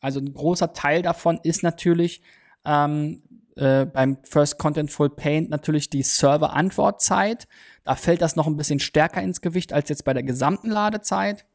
also 0.00 0.20
ein 0.20 0.32
großer 0.32 0.72
Teil 0.72 1.02
davon 1.02 1.40
ist 1.42 1.62
natürlich 1.62 2.22
ähm, 2.64 3.22
äh, 3.56 3.86
beim 3.86 4.18
First 4.22 4.58
Contentful 4.58 5.10
Paint 5.10 5.50
natürlich 5.50 5.90
die 5.90 6.02
Server-Antwortzeit. 6.02 7.48
Da 7.86 7.94
fällt 7.94 8.20
das 8.20 8.36
noch 8.36 8.46
ein 8.46 8.56
bisschen 8.56 8.80
stärker 8.80 9.22
ins 9.22 9.40
Gewicht 9.40 9.72
als 9.72 9.88
jetzt 9.88 10.04
bei 10.04 10.12
der 10.12 10.22
gesamten 10.22 10.68
Ladezeit. 10.68 11.46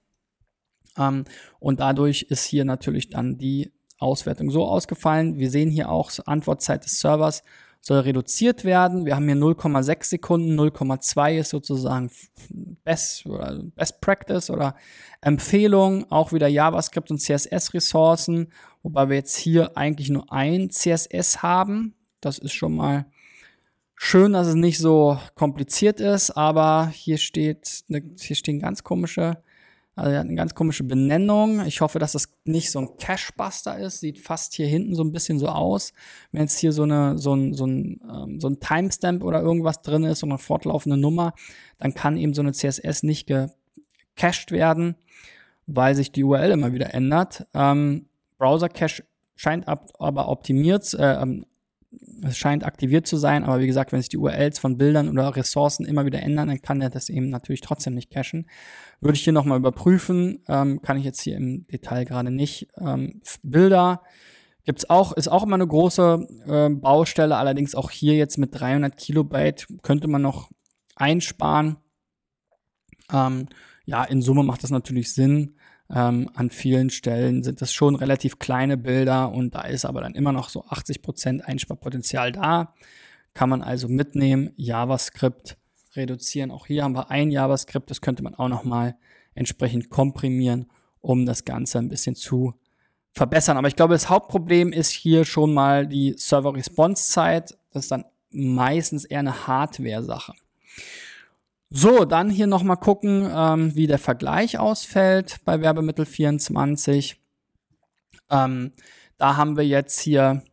Ähm, 0.98 1.26
und 1.60 1.80
dadurch 1.80 2.24
ist 2.24 2.46
hier 2.46 2.66
natürlich 2.66 3.10
dann 3.10 3.38
die 3.38 3.72
Auswertung 4.00 4.50
so 4.50 4.66
ausgefallen. 4.66 5.38
Wir 5.38 5.52
sehen 5.52 5.70
hier 5.70 5.90
auch 5.90 6.12
Antwortzeit 6.26 6.86
des 6.86 7.00
Servers 7.00 7.44
soll 7.82 8.00
reduziert 8.00 8.64
werden. 8.64 9.06
Wir 9.06 9.16
haben 9.16 9.26
hier 9.26 9.36
0,6 9.36 10.04
Sekunden, 10.06 10.60
0,2 10.60 11.40
ist 11.40 11.50
sozusagen 11.50 12.12
Best, 12.84 13.28
Best 13.76 14.02
Practice 14.02 14.52
oder 14.52 14.76
Empfehlung, 15.20 16.10
auch 16.12 16.32
wieder 16.32 16.48
JavaScript 16.48 17.10
und 17.10 17.18
CSS-Ressourcen, 17.18 18.52
wobei 18.84 19.10
wir 19.10 19.16
jetzt 19.16 19.36
hier 19.36 19.76
eigentlich 19.76 20.10
nur 20.10 20.32
ein 20.32 20.70
CSS 20.70 21.42
haben. 21.42 21.96
Das 22.22 22.38
ist 22.38 22.54
schon 22.54 22.76
mal 22.76 23.08
schön, 24.04 24.34
dass 24.34 24.48
es 24.48 24.56
nicht 24.56 24.80
so 24.80 25.20
kompliziert 25.36 26.00
ist, 26.00 26.32
aber 26.32 26.92
hier 26.94 27.18
steht, 27.18 27.84
hier 27.88 28.36
stehen 28.36 28.60
ganz 28.60 28.84
komische 28.84 29.38
also 29.96 30.18
eine 30.18 30.36
ganz 30.36 30.56
komische 30.56 30.84
Benennung. 30.84 31.66
Ich 31.66 31.82
hoffe, 31.82 32.00
dass 32.00 32.14
das 32.14 32.30
nicht 32.46 32.72
so 32.72 32.80
ein 32.80 32.98
Cashbuster 32.98 33.78
ist. 33.78 34.00
Sieht 34.00 34.20
fast 34.20 34.56
hier 34.56 34.66
hinten 34.66 34.96
so 34.96 35.04
ein 35.04 35.12
bisschen 35.12 35.38
so 35.38 35.48
aus. 35.48 35.94
Wenn 36.32 36.42
jetzt 36.42 36.58
hier 36.58 36.72
so, 36.72 36.84
eine, 36.84 37.18
so 37.18 37.36
ein, 37.36 37.54
so 37.54 37.66
ein, 37.66 38.00
ähm, 38.10 38.40
so 38.40 38.48
ein 38.48 38.60
Timestamp 38.60 39.24
oder 39.24 39.42
irgendwas 39.42 39.82
drin 39.82 40.04
ist, 40.06 40.20
so 40.20 40.28
eine 40.28 40.38
fortlaufende 40.38 40.98
Nummer, 40.98 41.34
dann 41.78 41.94
kann 41.94 42.18
eben 42.18 42.34
so 42.34 42.42
eine 42.42 42.54
CSS 42.54 43.04
nicht 43.04 43.28
gecached 43.28 44.52
werden, 44.52 44.96
weil 45.68 45.94
sich 45.94 46.12
die 46.12 46.24
URL 46.24 46.52
immer 46.52 46.74
wieder 46.74 46.94
ändert. 46.94 47.46
Ähm, 47.54 48.08
Browser 48.38 48.70
Cache 48.70 49.04
scheint 49.36 49.68
ab, 49.68 49.92
aber 50.00 50.30
optimiert, 50.30 50.94
äh, 50.94 51.22
ähm, 51.22 51.46
es 52.24 52.38
scheint 52.38 52.66
aktiviert 52.66 53.08
zu 53.08 53.18
sein, 53.18 53.44
aber 53.44 53.60
wie 53.60 53.68
gesagt, 53.68 53.92
wenn 53.92 54.00
sich 54.02 54.10
die 54.10 54.18
URLs 54.18 54.60
von 54.60 54.78
Bildern 54.78 55.10
oder 55.10 55.36
Ressourcen 55.36 55.86
immer 55.86 56.06
wieder 56.06 56.22
ändern, 56.22 56.48
dann 56.48 56.62
kann 56.62 56.80
der 56.80 56.90
das 56.90 57.10
eben 57.10 57.30
natürlich 57.30 57.62
trotzdem 57.62 57.96
nicht 57.96 58.12
cachen. 58.12 58.48
Würde 59.02 59.16
ich 59.16 59.24
hier 59.24 59.34
nochmal 59.34 59.58
überprüfen, 59.58 60.44
ähm, 60.48 60.82
kann 60.82 60.98
ich 60.98 61.04
jetzt 61.04 61.22
hier 61.22 61.36
im 61.36 61.66
Detail 61.68 62.06
gerade 62.06 62.32
nicht. 62.32 62.68
Ähm, 62.78 63.22
Bilder 63.44 64.04
gibt's 64.64 64.90
auch, 64.90 65.12
ist 65.14 65.28
auch 65.28 65.44
immer 65.44 65.56
eine 65.56 65.68
große 65.68 66.28
äh, 66.48 66.70
Baustelle, 66.70 67.36
allerdings 67.36 67.76
auch 67.76 67.90
hier 67.92 68.16
jetzt 68.16 68.38
mit 68.38 68.58
300 68.58 68.96
Kilobyte 68.96 69.68
könnte 69.82 70.08
man 70.08 70.22
noch 70.22 70.50
einsparen. 70.96 71.78
Ähm, 73.12 73.48
ja, 73.86 74.04
in 74.04 74.22
Summe 74.22 74.44
macht 74.44 74.64
das 74.64 74.70
natürlich 74.70 75.14
Sinn. 75.14 75.56
Ähm, 75.94 76.30
an 76.36 76.50
vielen 76.50 76.90
Stellen 76.90 77.44
sind 77.44 77.62
das 77.62 77.74
schon 77.74 77.96
relativ 77.96 78.40
kleine 78.40 78.78
Bilder 78.78 79.32
und 79.32 79.56
da 79.56 79.62
ist 79.64 79.86
aber 79.86 80.02
dann 80.02 80.16
immer 80.16 80.32
noch 80.32 80.50
so 80.50 80.64
80% 80.66 81.42
Einsparpotenzial 81.42 82.32
da. 82.32 82.74
Kann 83.34 83.50
man 83.50 83.62
also 83.62 83.88
mitnehmen, 83.88 84.52
JavaScript 84.56 85.58
reduzieren. 85.96 86.52
Auch 86.52 86.68
hier 86.68 86.84
haben 86.84 86.96
wir 86.96 87.12
ein 87.12 87.32
JavaScript, 87.32 87.90
das 87.90 88.02
könnte 88.02 88.24
man 88.24 88.36
auch 88.36 88.48
nochmal 88.48 88.96
entsprechend 89.36 89.90
komprimieren, 89.90 90.70
um 91.02 91.26
das 91.26 91.44
Ganze 91.44 91.80
ein 91.80 91.90
bisschen 91.90 92.16
zu 92.16 92.54
verbessern. 93.14 93.58
Aber 93.58 93.68
ich 93.68 93.76
glaube, 93.76 93.94
das 93.94 94.10
Hauptproblem 94.10 94.72
ist 94.72 94.92
hier 94.92 95.26
schon 95.26 95.54
mal 95.54 95.88
die 95.88 96.16
Server-Response-Zeit. 96.18 97.58
Das 97.72 97.84
ist 97.84 97.92
dann 97.92 98.06
meistens 98.30 99.04
eher 99.04 99.20
eine 99.20 99.48
Hardware-Sache. 99.48 100.34
So, 101.74 102.04
dann 102.04 102.30
hier 102.30 102.48
nochmal 102.48 102.76
gucken, 102.76 103.32
ähm, 103.34 103.74
wie 103.76 103.88
der 103.88 103.98
Vergleich 103.98 104.60
ausfällt 104.60 105.38
bei 105.46 105.62
Werbemittel 105.62 106.06
24. 106.06 107.16
Ähm, 108.30 108.74
da 109.18 109.38
haben 109.38 109.56
wir 109.56 109.66
jetzt 109.66 110.02
hier 110.02 110.44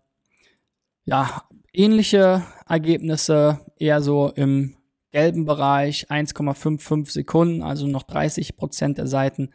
ja 1.03 1.43
ähnliche 1.73 2.45
Ergebnisse, 2.69 3.59
eher 3.79 4.01
so 4.01 4.29
im 4.29 4.77
gelben 5.11 5.45
Bereich, 5.45 6.09
1,55 6.09 7.11
Sekunden, 7.11 7.63
also 7.65 7.89
noch 7.89 8.05
30 8.05 8.57
Prozent 8.57 8.99
der 8.99 9.09
Seiten 9.09 9.51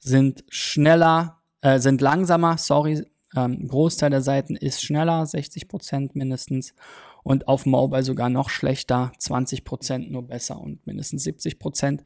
sind 0.00 0.44
schneller, 0.48 1.40
äh, 1.60 1.78
sind 1.78 2.00
langsamer, 2.00 2.58
sorry, 2.58 3.06
ähm, 3.36 3.66
Großteil 3.68 4.10
der 4.10 4.20
Seiten 4.20 4.56
ist 4.56 4.82
schneller, 4.82 5.24
60 5.26 5.68
Prozent 5.68 6.14
mindestens 6.14 6.74
und 7.22 7.48
auf 7.48 7.66
Mobile 7.66 8.02
sogar 8.02 8.28
noch 8.28 8.50
schlechter, 8.50 9.12
20% 9.18 10.10
nur 10.10 10.26
besser 10.26 10.60
und 10.60 10.86
mindestens 10.86 11.24
70% 11.26 12.04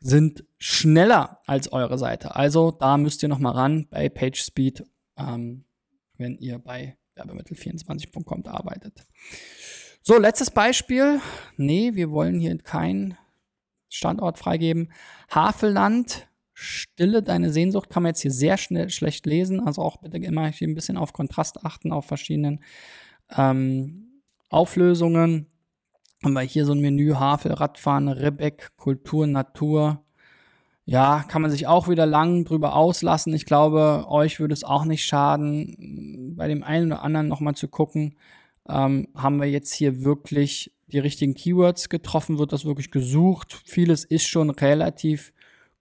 sind 0.00 0.44
schneller 0.58 1.40
als 1.46 1.72
eure 1.72 1.98
Seite. 1.98 2.36
Also 2.36 2.70
da 2.70 2.96
müsst 2.96 3.22
ihr 3.22 3.28
noch 3.28 3.40
mal 3.40 3.52
ran 3.52 3.88
bei 3.90 4.08
PageSpeed, 4.08 4.84
ähm, 5.16 5.64
wenn 6.16 6.38
ihr 6.38 6.58
bei 6.58 6.96
werbemittel24.com 7.16 8.46
arbeitet. 8.46 9.04
So, 10.02 10.18
letztes 10.18 10.50
Beispiel. 10.50 11.20
Nee, 11.56 11.94
wir 11.94 12.10
wollen 12.10 12.38
hier 12.38 12.56
keinen 12.58 13.16
Standort 13.88 14.38
freigeben. 14.38 14.92
Havelland, 15.30 16.27
Stille 16.60 17.22
deine 17.22 17.52
Sehnsucht, 17.52 17.88
kann 17.88 18.02
man 18.02 18.10
jetzt 18.10 18.22
hier 18.22 18.32
sehr 18.32 18.56
schnell 18.56 18.90
schlecht 18.90 19.26
lesen. 19.26 19.60
Also 19.60 19.80
auch 19.82 19.98
bitte 19.98 20.16
immer 20.18 20.48
hier 20.48 20.66
ein 20.66 20.74
bisschen 20.74 20.96
auf 20.96 21.12
Kontrast 21.12 21.64
achten, 21.64 21.92
auf 21.92 22.06
verschiedenen 22.06 22.64
ähm, 23.36 24.22
Auflösungen 24.48 25.46
haben 26.24 26.32
wir 26.32 26.40
hier 26.40 26.64
so 26.64 26.72
ein 26.72 26.80
Menü 26.80 27.14
Havel, 27.14 27.52
Radfahren, 27.52 28.08
Rebek, 28.08 28.76
Kultur, 28.76 29.28
Natur. 29.28 30.02
Ja, 30.84 31.24
kann 31.28 31.42
man 31.42 31.50
sich 31.52 31.68
auch 31.68 31.88
wieder 31.88 32.06
lang 32.06 32.44
drüber 32.44 32.74
auslassen. 32.74 33.34
Ich 33.34 33.46
glaube, 33.46 34.06
euch 34.08 34.40
würde 34.40 34.54
es 34.54 34.64
auch 34.64 34.84
nicht 34.84 35.04
schaden, 35.04 36.34
bei 36.36 36.48
dem 36.48 36.64
einen 36.64 36.90
oder 36.92 37.02
anderen 37.02 37.28
nochmal 37.28 37.54
zu 37.54 37.68
gucken, 37.68 38.16
ähm, 38.68 39.06
haben 39.14 39.40
wir 39.40 39.48
jetzt 39.48 39.72
hier 39.74 40.02
wirklich 40.02 40.72
die 40.88 40.98
richtigen 40.98 41.34
Keywords 41.34 41.88
getroffen, 41.88 42.38
wird 42.38 42.52
das 42.52 42.64
wirklich 42.64 42.90
gesucht. 42.90 43.62
Vieles 43.64 44.04
ist 44.04 44.26
schon 44.26 44.50
relativ 44.50 45.32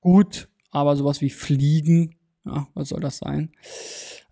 gut, 0.01 0.49
aber 0.71 0.95
sowas 0.95 1.21
wie 1.21 1.29
Fliegen, 1.29 2.15
ja, 2.45 2.67
was 2.73 2.89
soll 2.89 2.99
das 2.99 3.17
sein? 3.17 3.51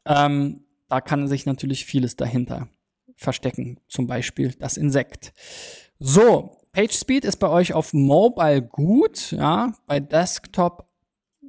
Ähm, 0.06 0.65
da 0.88 1.02
kann 1.02 1.28
sich 1.28 1.45
natürlich 1.45 1.86
vieles 1.86 2.15
dahinter 2.15 2.69
verstecken, 3.15 3.80
zum 3.88 4.08
Beispiel 4.08 4.54
das 4.60 4.78
Insekt. 4.78 5.34
So, 6.00 6.58
PageSpeed 6.74 7.26
ist 7.26 7.38
bei 7.38 7.50
euch 7.50 7.74
auf 7.74 7.93
Mobile 7.93 8.62
gut, 8.62 9.32
ja, 9.32 9.74
bei 9.88 10.00
Desktop 10.00 10.89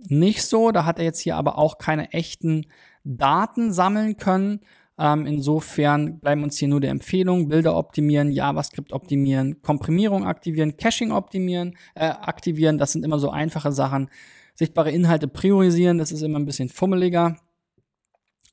nicht 0.08 0.42
so. 0.44 0.70
Da 0.70 0.84
hat 0.84 0.98
er 0.98 1.04
jetzt 1.04 1.20
hier 1.20 1.36
aber 1.36 1.58
auch 1.58 1.78
keine 1.78 2.12
echten 2.12 2.66
Daten 3.04 3.72
sammeln 3.72 4.16
können. 4.16 4.60
Ähm, 4.98 5.26
insofern 5.26 6.20
bleiben 6.20 6.42
uns 6.42 6.56
hier 6.56 6.68
nur 6.68 6.80
die 6.80 6.86
Empfehlungen, 6.86 7.48
Bilder 7.48 7.76
optimieren, 7.76 8.30
JavaScript 8.30 8.92
optimieren, 8.92 9.60
Komprimierung 9.60 10.24
aktivieren, 10.24 10.76
Caching 10.76 11.12
optimieren, 11.12 11.76
äh, 11.94 12.06
aktivieren. 12.06 12.78
Das 12.78 12.92
sind 12.92 13.04
immer 13.04 13.18
so 13.18 13.30
einfache 13.30 13.72
Sachen. 13.72 14.08
Sichtbare 14.56 14.90
Inhalte 14.90 15.28
priorisieren, 15.28 15.98
das 15.98 16.12
ist 16.12 16.22
immer 16.22 16.38
ein 16.38 16.46
bisschen 16.46 16.68
fummeliger. 16.68 17.36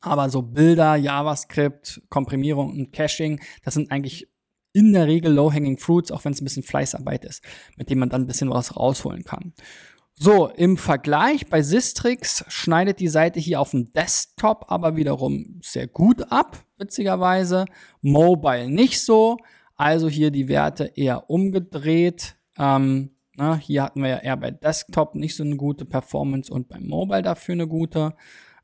Aber 0.02 0.30
so 0.30 0.42
Bilder, 0.42 0.96
JavaScript, 0.96 2.02
Komprimierung 2.10 2.72
und 2.72 2.92
Caching, 2.92 3.40
das 3.64 3.74
sind 3.74 3.90
eigentlich 3.90 4.28
in 4.74 4.92
der 4.92 5.08
Regel 5.08 5.32
Low-Hanging 5.32 5.78
Fruits, 5.78 6.12
auch 6.12 6.26
wenn 6.26 6.34
es 6.34 6.42
ein 6.42 6.46
bisschen 6.46 6.64
Fleißarbeit 6.64 7.24
ist, 7.26 7.44
mit 7.78 7.90
dem 7.90 8.00
man 8.00 8.10
dann 8.10 8.24
ein 8.24 8.28
bisschen 8.28 8.50
was 8.50 8.76
rausholen 8.76 9.24
kann. 9.24 9.54
So, 10.16 10.48
im 10.48 10.78
Vergleich 10.78 11.48
bei 11.48 11.62
Sistrix 11.62 12.46
schneidet 12.48 13.00
die 13.00 13.08
Seite 13.08 13.40
hier 13.40 13.60
auf 13.60 13.72
dem 13.72 13.92
Desktop 13.92 14.66
aber 14.68 14.96
wiederum 14.96 15.60
sehr 15.64 15.88
gut 15.88 16.32
ab, 16.32 16.64
witzigerweise. 16.78 17.66
Mobile 18.02 18.70
nicht 18.70 19.02
so. 19.02 19.38
Also 19.76 20.08
hier 20.08 20.30
die 20.30 20.48
Werte 20.48 20.92
eher 20.96 21.30
umgedreht. 21.30 22.36
Ähm, 22.60 23.13
na, 23.36 23.56
hier 23.56 23.84
hatten 23.84 24.02
wir 24.02 24.10
ja 24.10 24.18
eher 24.18 24.38
bei 24.38 24.52
Desktop 24.52 25.16
nicht 25.16 25.36
so 25.36 25.44
eine 25.44 25.58
gute 25.58 25.86
Performance 25.86 26.54
und 26.54 26.68
beim 26.68 26.86
Mobile 26.86 27.24
dafür 27.24 27.54
eine 27.54 27.68
gute. 27.68 28.14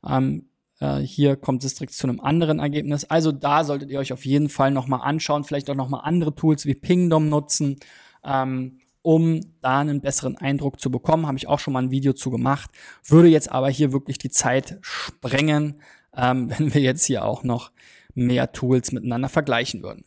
Ähm, 0.06 0.48
äh, 0.78 0.98
hier 0.98 1.36
kommt 1.36 1.62
Sistrix 1.62 1.96
zu 1.96 2.06
einem 2.06 2.20
anderen 2.20 2.58
Ergebnis. 2.60 3.04
Also 3.04 3.32
da 3.32 3.64
solltet 3.64 3.90
ihr 3.90 3.98
euch 3.98 4.12
auf 4.12 4.24
jeden 4.24 4.48
Fall 4.48 4.70
nochmal 4.70 5.00
anschauen, 5.02 5.44
vielleicht 5.44 5.70
auch 5.70 5.74
nochmal 5.74 6.02
andere 6.04 6.34
Tools 6.34 6.66
wie 6.66 6.74
Pingdom 6.74 7.28
nutzen. 7.28 7.76
Ähm, 8.24 8.80
um 9.02 9.40
da 9.62 9.80
einen 9.80 10.00
besseren 10.00 10.36
Eindruck 10.36 10.80
zu 10.80 10.90
bekommen. 10.90 11.26
Habe 11.26 11.38
ich 11.38 11.48
auch 11.48 11.58
schon 11.58 11.72
mal 11.72 11.82
ein 11.82 11.90
Video 11.90 12.12
zu 12.12 12.30
gemacht. 12.30 12.70
Würde 13.04 13.28
jetzt 13.28 13.50
aber 13.50 13.70
hier 13.70 13.92
wirklich 13.92 14.18
die 14.18 14.30
Zeit 14.30 14.78
sprengen, 14.82 15.80
ähm, 16.16 16.50
wenn 16.58 16.74
wir 16.74 16.80
jetzt 16.80 17.04
hier 17.04 17.24
auch 17.24 17.42
noch 17.44 17.72
mehr 18.14 18.52
Tools 18.52 18.92
miteinander 18.92 19.28
vergleichen 19.28 19.82
würden. 19.82 20.04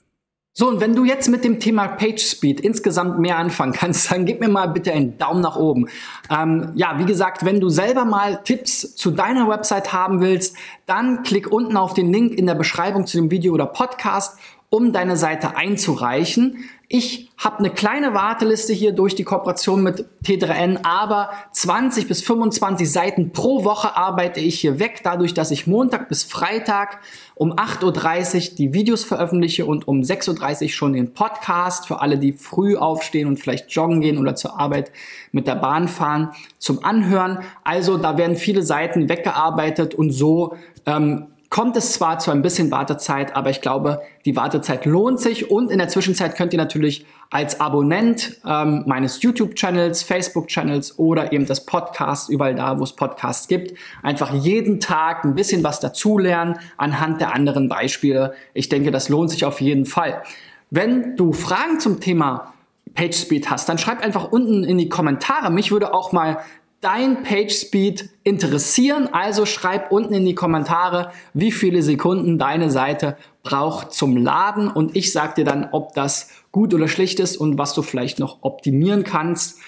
So, 0.56 0.68
und 0.68 0.80
wenn 0.82 0.96
du 0.96 1.04
jetzt 1.04 1.30
mit 1.30 1.44
dem 1.44 1.60
Thema 1.60 1.88
PageSpeed 1.88 2.60
insgesamt 2.60 3.18
mehr 3.18 3.38
anfangen 3.38 3.74
kannst, 3.74 4.12
dann 4.12 4.26
gib 4.26 4.40
mir 4.40 4.50
mal 4.50 4.68
bitte 4.68 4.92
einen 4.92 5.18
Daumen 5.18 5.42
nach 5.42 5.56
oben. 5.56 5.88
Ähm, 6.30 6.72
ja, 6.76 7.00
wie 7.00 7.06
gesagt, 7.06 7.44
wenn 7.44 7.60
du 7.60 7.70
selber 7.70 8.06
mal 8.06 8.40
Tipps 8.44 8.96
zu 8.96 9.10
deiner 9.10 9.50
Website 9.50 9.94
haben 9.94 10.22
willst, 10.22 10.56
dann 10.86 11.24
klick 11.24 11.52
unten 11.52 11.76
auf 11.76 11.96
den 11.96 12.14
Link 12.14 12.34
in 12.38 12.46
der 12.46 12.54
Beschreibung 12.54 13.08
zu 13.08 13.18
dem 13.18 13.32
Video 13.32 13.52
oder 13.54 13.66
Podcast 13.66 14.38
um 14.70 14.94
deine 14.94 15.18
Seite 15.18 15.56
einzureichen. 15.56 16.66
Ich 16.90 17.30
habe 17.38 17.60
eine 17.60 17.70
kleine 17.70 18.14
Warteliste 18.14 18.74
hier 18.74 18.92
durch 18.92 19.16
die 19.16 19.24
Kooperation 19.24 19.82
mit 19.82 20.06
T3N, 20.26 20.80
aber 20.84 21.32
20 21.52 22.08
bis 22.08 22.22
25 22.22 22.92
Seiten 22.92 23.32
pro 23.32 23.64
Woche 23.64 23.98
arbeite 23.98 24.40
ich 24.40 24.60
hier 24.60 24.80
weg, 24.80 25.02
dadurch, 25.04 25.34
dass 25.34 25.50
ich 25.50 25.66
Montag 25.66 26.10
bis 26.10 26.24
Freitag 26.24 27.00
um 27.36 27.54
8.30 27.54 28.52
Uhr 28.52 28.56
die 28.58 28.74
Videos 28.74 29.04
veröffentliche 29.04 29.66
und 29.66 29.88
um 29.88 30.02
6.30 30.02 30.64
Uhr 30.64 30.70
schon 30.70 30.94
den 30.94 31.14
Podcast 31.14 31.88
für 31.88 32.02
alle, 32.02 32.18
die 32.18 32.34
früh 32.34 32.76
aufstehen 32.76 33.28
und 33.28 33.40
vielleicht 33.40 33.72
joggen 33.72 34.02
gehen 34.02 34.18
oder 34.18 34.36
zur 34.36 34.60
Arbeit 34.60 34.92
mit 35.32 35.48
der 35.48 35.56
Bahn 35.56 35.88
fahren, 35.88 36.30
zum 36.60 36.84
Anhören. 36.84 37.40
Also 37.64 37.98
da 37.98 38.18
werden 38.18 38.36
viele 38.36 38.62
Seiten 38.62 39.10
weggearbeitet 39.10 39.96
und 39.96 40.12
so 40.12 40.56
ähm, 40.86 41.28
kommt 41.54 41.78
es 41.78 41.94
zwar 41.94 42.18
zu 42.18 42.32
ein 42.32 42.42
bisschen 42.42 42.72
Wartezeit, 42.72 43.36
aber 43.36 43.52
ich 43.52 43.62
glaube, 43.62 44.02
die 44.26 44.36
Wartezeit 44.36 44.86
lohnt 44.86 45.20
sich 45.20 45.52
und 45.52 45.70
in 45.70 45.78
der 45.78 45.88
Zwischenzeit 45.88 46.36
könnt 46.36 46.52
ihr 46.52 46.58
natürlich 46.58 47.06
als 47.30 47.60
Abonnent 47.60 48.42
ähm, 48.44 48.86
meines 48.88 49.22
YouTube-Channels, 49.22 50.02
Facebook-Channels 50.02 50.98
oder 50.98 51.32
eben 51.32 51.46
des 51.46 51.64
Podcasts, 51.64 52.28
überall 52.28 52.56
da, 52.56 52.80
wo 52.80 52.84
es 52.84 52.94
Podcasts 52.94 53.48
gibt, 53.48 53.78
einfach 54.02 54.34
jeden 54.34 54.80
Tag 54.80 55.26
ein 55.26 55.36
bisschen 55.36 55.64
was 55.64 55.80
dazulernen 55.80 56.58
anhand 56.78 57.22
der 57.22 57.36
anderen 57.36 57.70
Beispiele. 57.70 58.34
Ich 58.56 58.68
denke, 58.70 58.90
das 58.90 59.10
lohnt 59.10 59.30
sich 59.30 59.46
auf 59.46 59.62
jeden 59.62 59.86
Fall. 59.86 60.24
Wenn 60.72 61.16
du 61.18 61.34
Fragen 61.34 61.80
zum 61.80 62.00
Thema 62.00 62.52
PageSpeed 62.96 63.52
hast, 63.52 63.70
dann 63.70 63.78
schreib 63.78 64.04
einfach 64.04 64.32
unten 64.32 64.64
in 64.64 64.80
die 64.80 64.90
Kommentare. 64.90 65.52
Mich 65.52 65.72
würde 65.72 65.94
auch 65.94 66.14
mal 66.14 66.40
dein 66.84 67.24
PageSpeed 67.24 68.10
interessieren. 68.24 69.10
Also 69.12 69.46
schreib 69.46 69.92
unten 69.92 70.14
in 70.14 70.26
die 70.26 70.36
Kommentare, 70.36 71.12
wie 71.34 71.52
viele 71.52 71.82
Sekunden 71.82 72.38
deine 72.38 72.70
Seite 72.70 73.18
braucht 73.42 73.94
zum 73.94 74.18
Laden 74.18 74.70
und 74.70 74.96
ich 74.96 75.12
sag 75.12 75.36
dir 75.36 75.46
dann, 75.46 75.70
ob 75.72 75.94
das 75.94 76.30
gut 76.52 76.74
oder 76.74 76.88
schlecht 76.88 77.20
ist 77.20 77.38
und 77.38 77.58
was 77.58 77.74
du 77.74 77.82
vielleicht 77.82 78.20
noch 78.20 78.40
optimieren 78.42 79.04
kannst. 79.04 79.60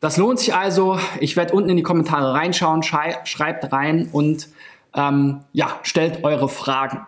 Das 0.00 0.16
lohnt 0.16 0.38
sich 0.38 0.54
also. 0.54 0.98
Ich 1.20 1.36
werde 1.36 1.54
unten 1.54 1.70
in 1.70 1.76
die 1.76 1.82
Kommentare 1.82 2.34
reinschauen, 2.34 2.82
schreibt 2.82 3.72
rein 3.72 4.08
und 4.12 4.48
ähm, 4.94 5.40
ja, 5.52 5.78
stellt 5.82 6.24
eure 6.24 6.48
Fragen. 6.48 7.06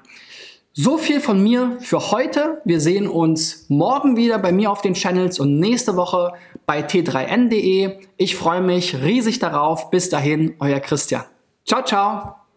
So 0.81 0.97
viel 0.97 1.21
von 1.21 1.43
mir 1.43 1.79
für 1.81 2.13
heute. 2.13 2.63
Wir 2.65 2.81
sehen 2.81 3.09
uns 3.09 3.65
morgen 3.69 4.17
wieder 4.17 4.39
bei 4.39 4.53
mir 4.53 4.71
auf 4.71 4.81
den 4.81 4.95
Channels 4.95 5.41
und 5.41 5.59
nächste 5.59 5.97
Woche 5.97 6.35
bei 6.67 6.83
t3n.de. 6.83 7.99
Ich 8.17 8.37
freue 8.37 8.61
mich 8.61 9.03
riesig 9.03 9.41
darauf. 9.41 9.91
Bis 9.91 10.09
dahin, 10.09 10.55
euer 10.61 10.79
Christian. 10.79 11.25
Ciao, 11.65 11.83
ciao. 11.83 12.48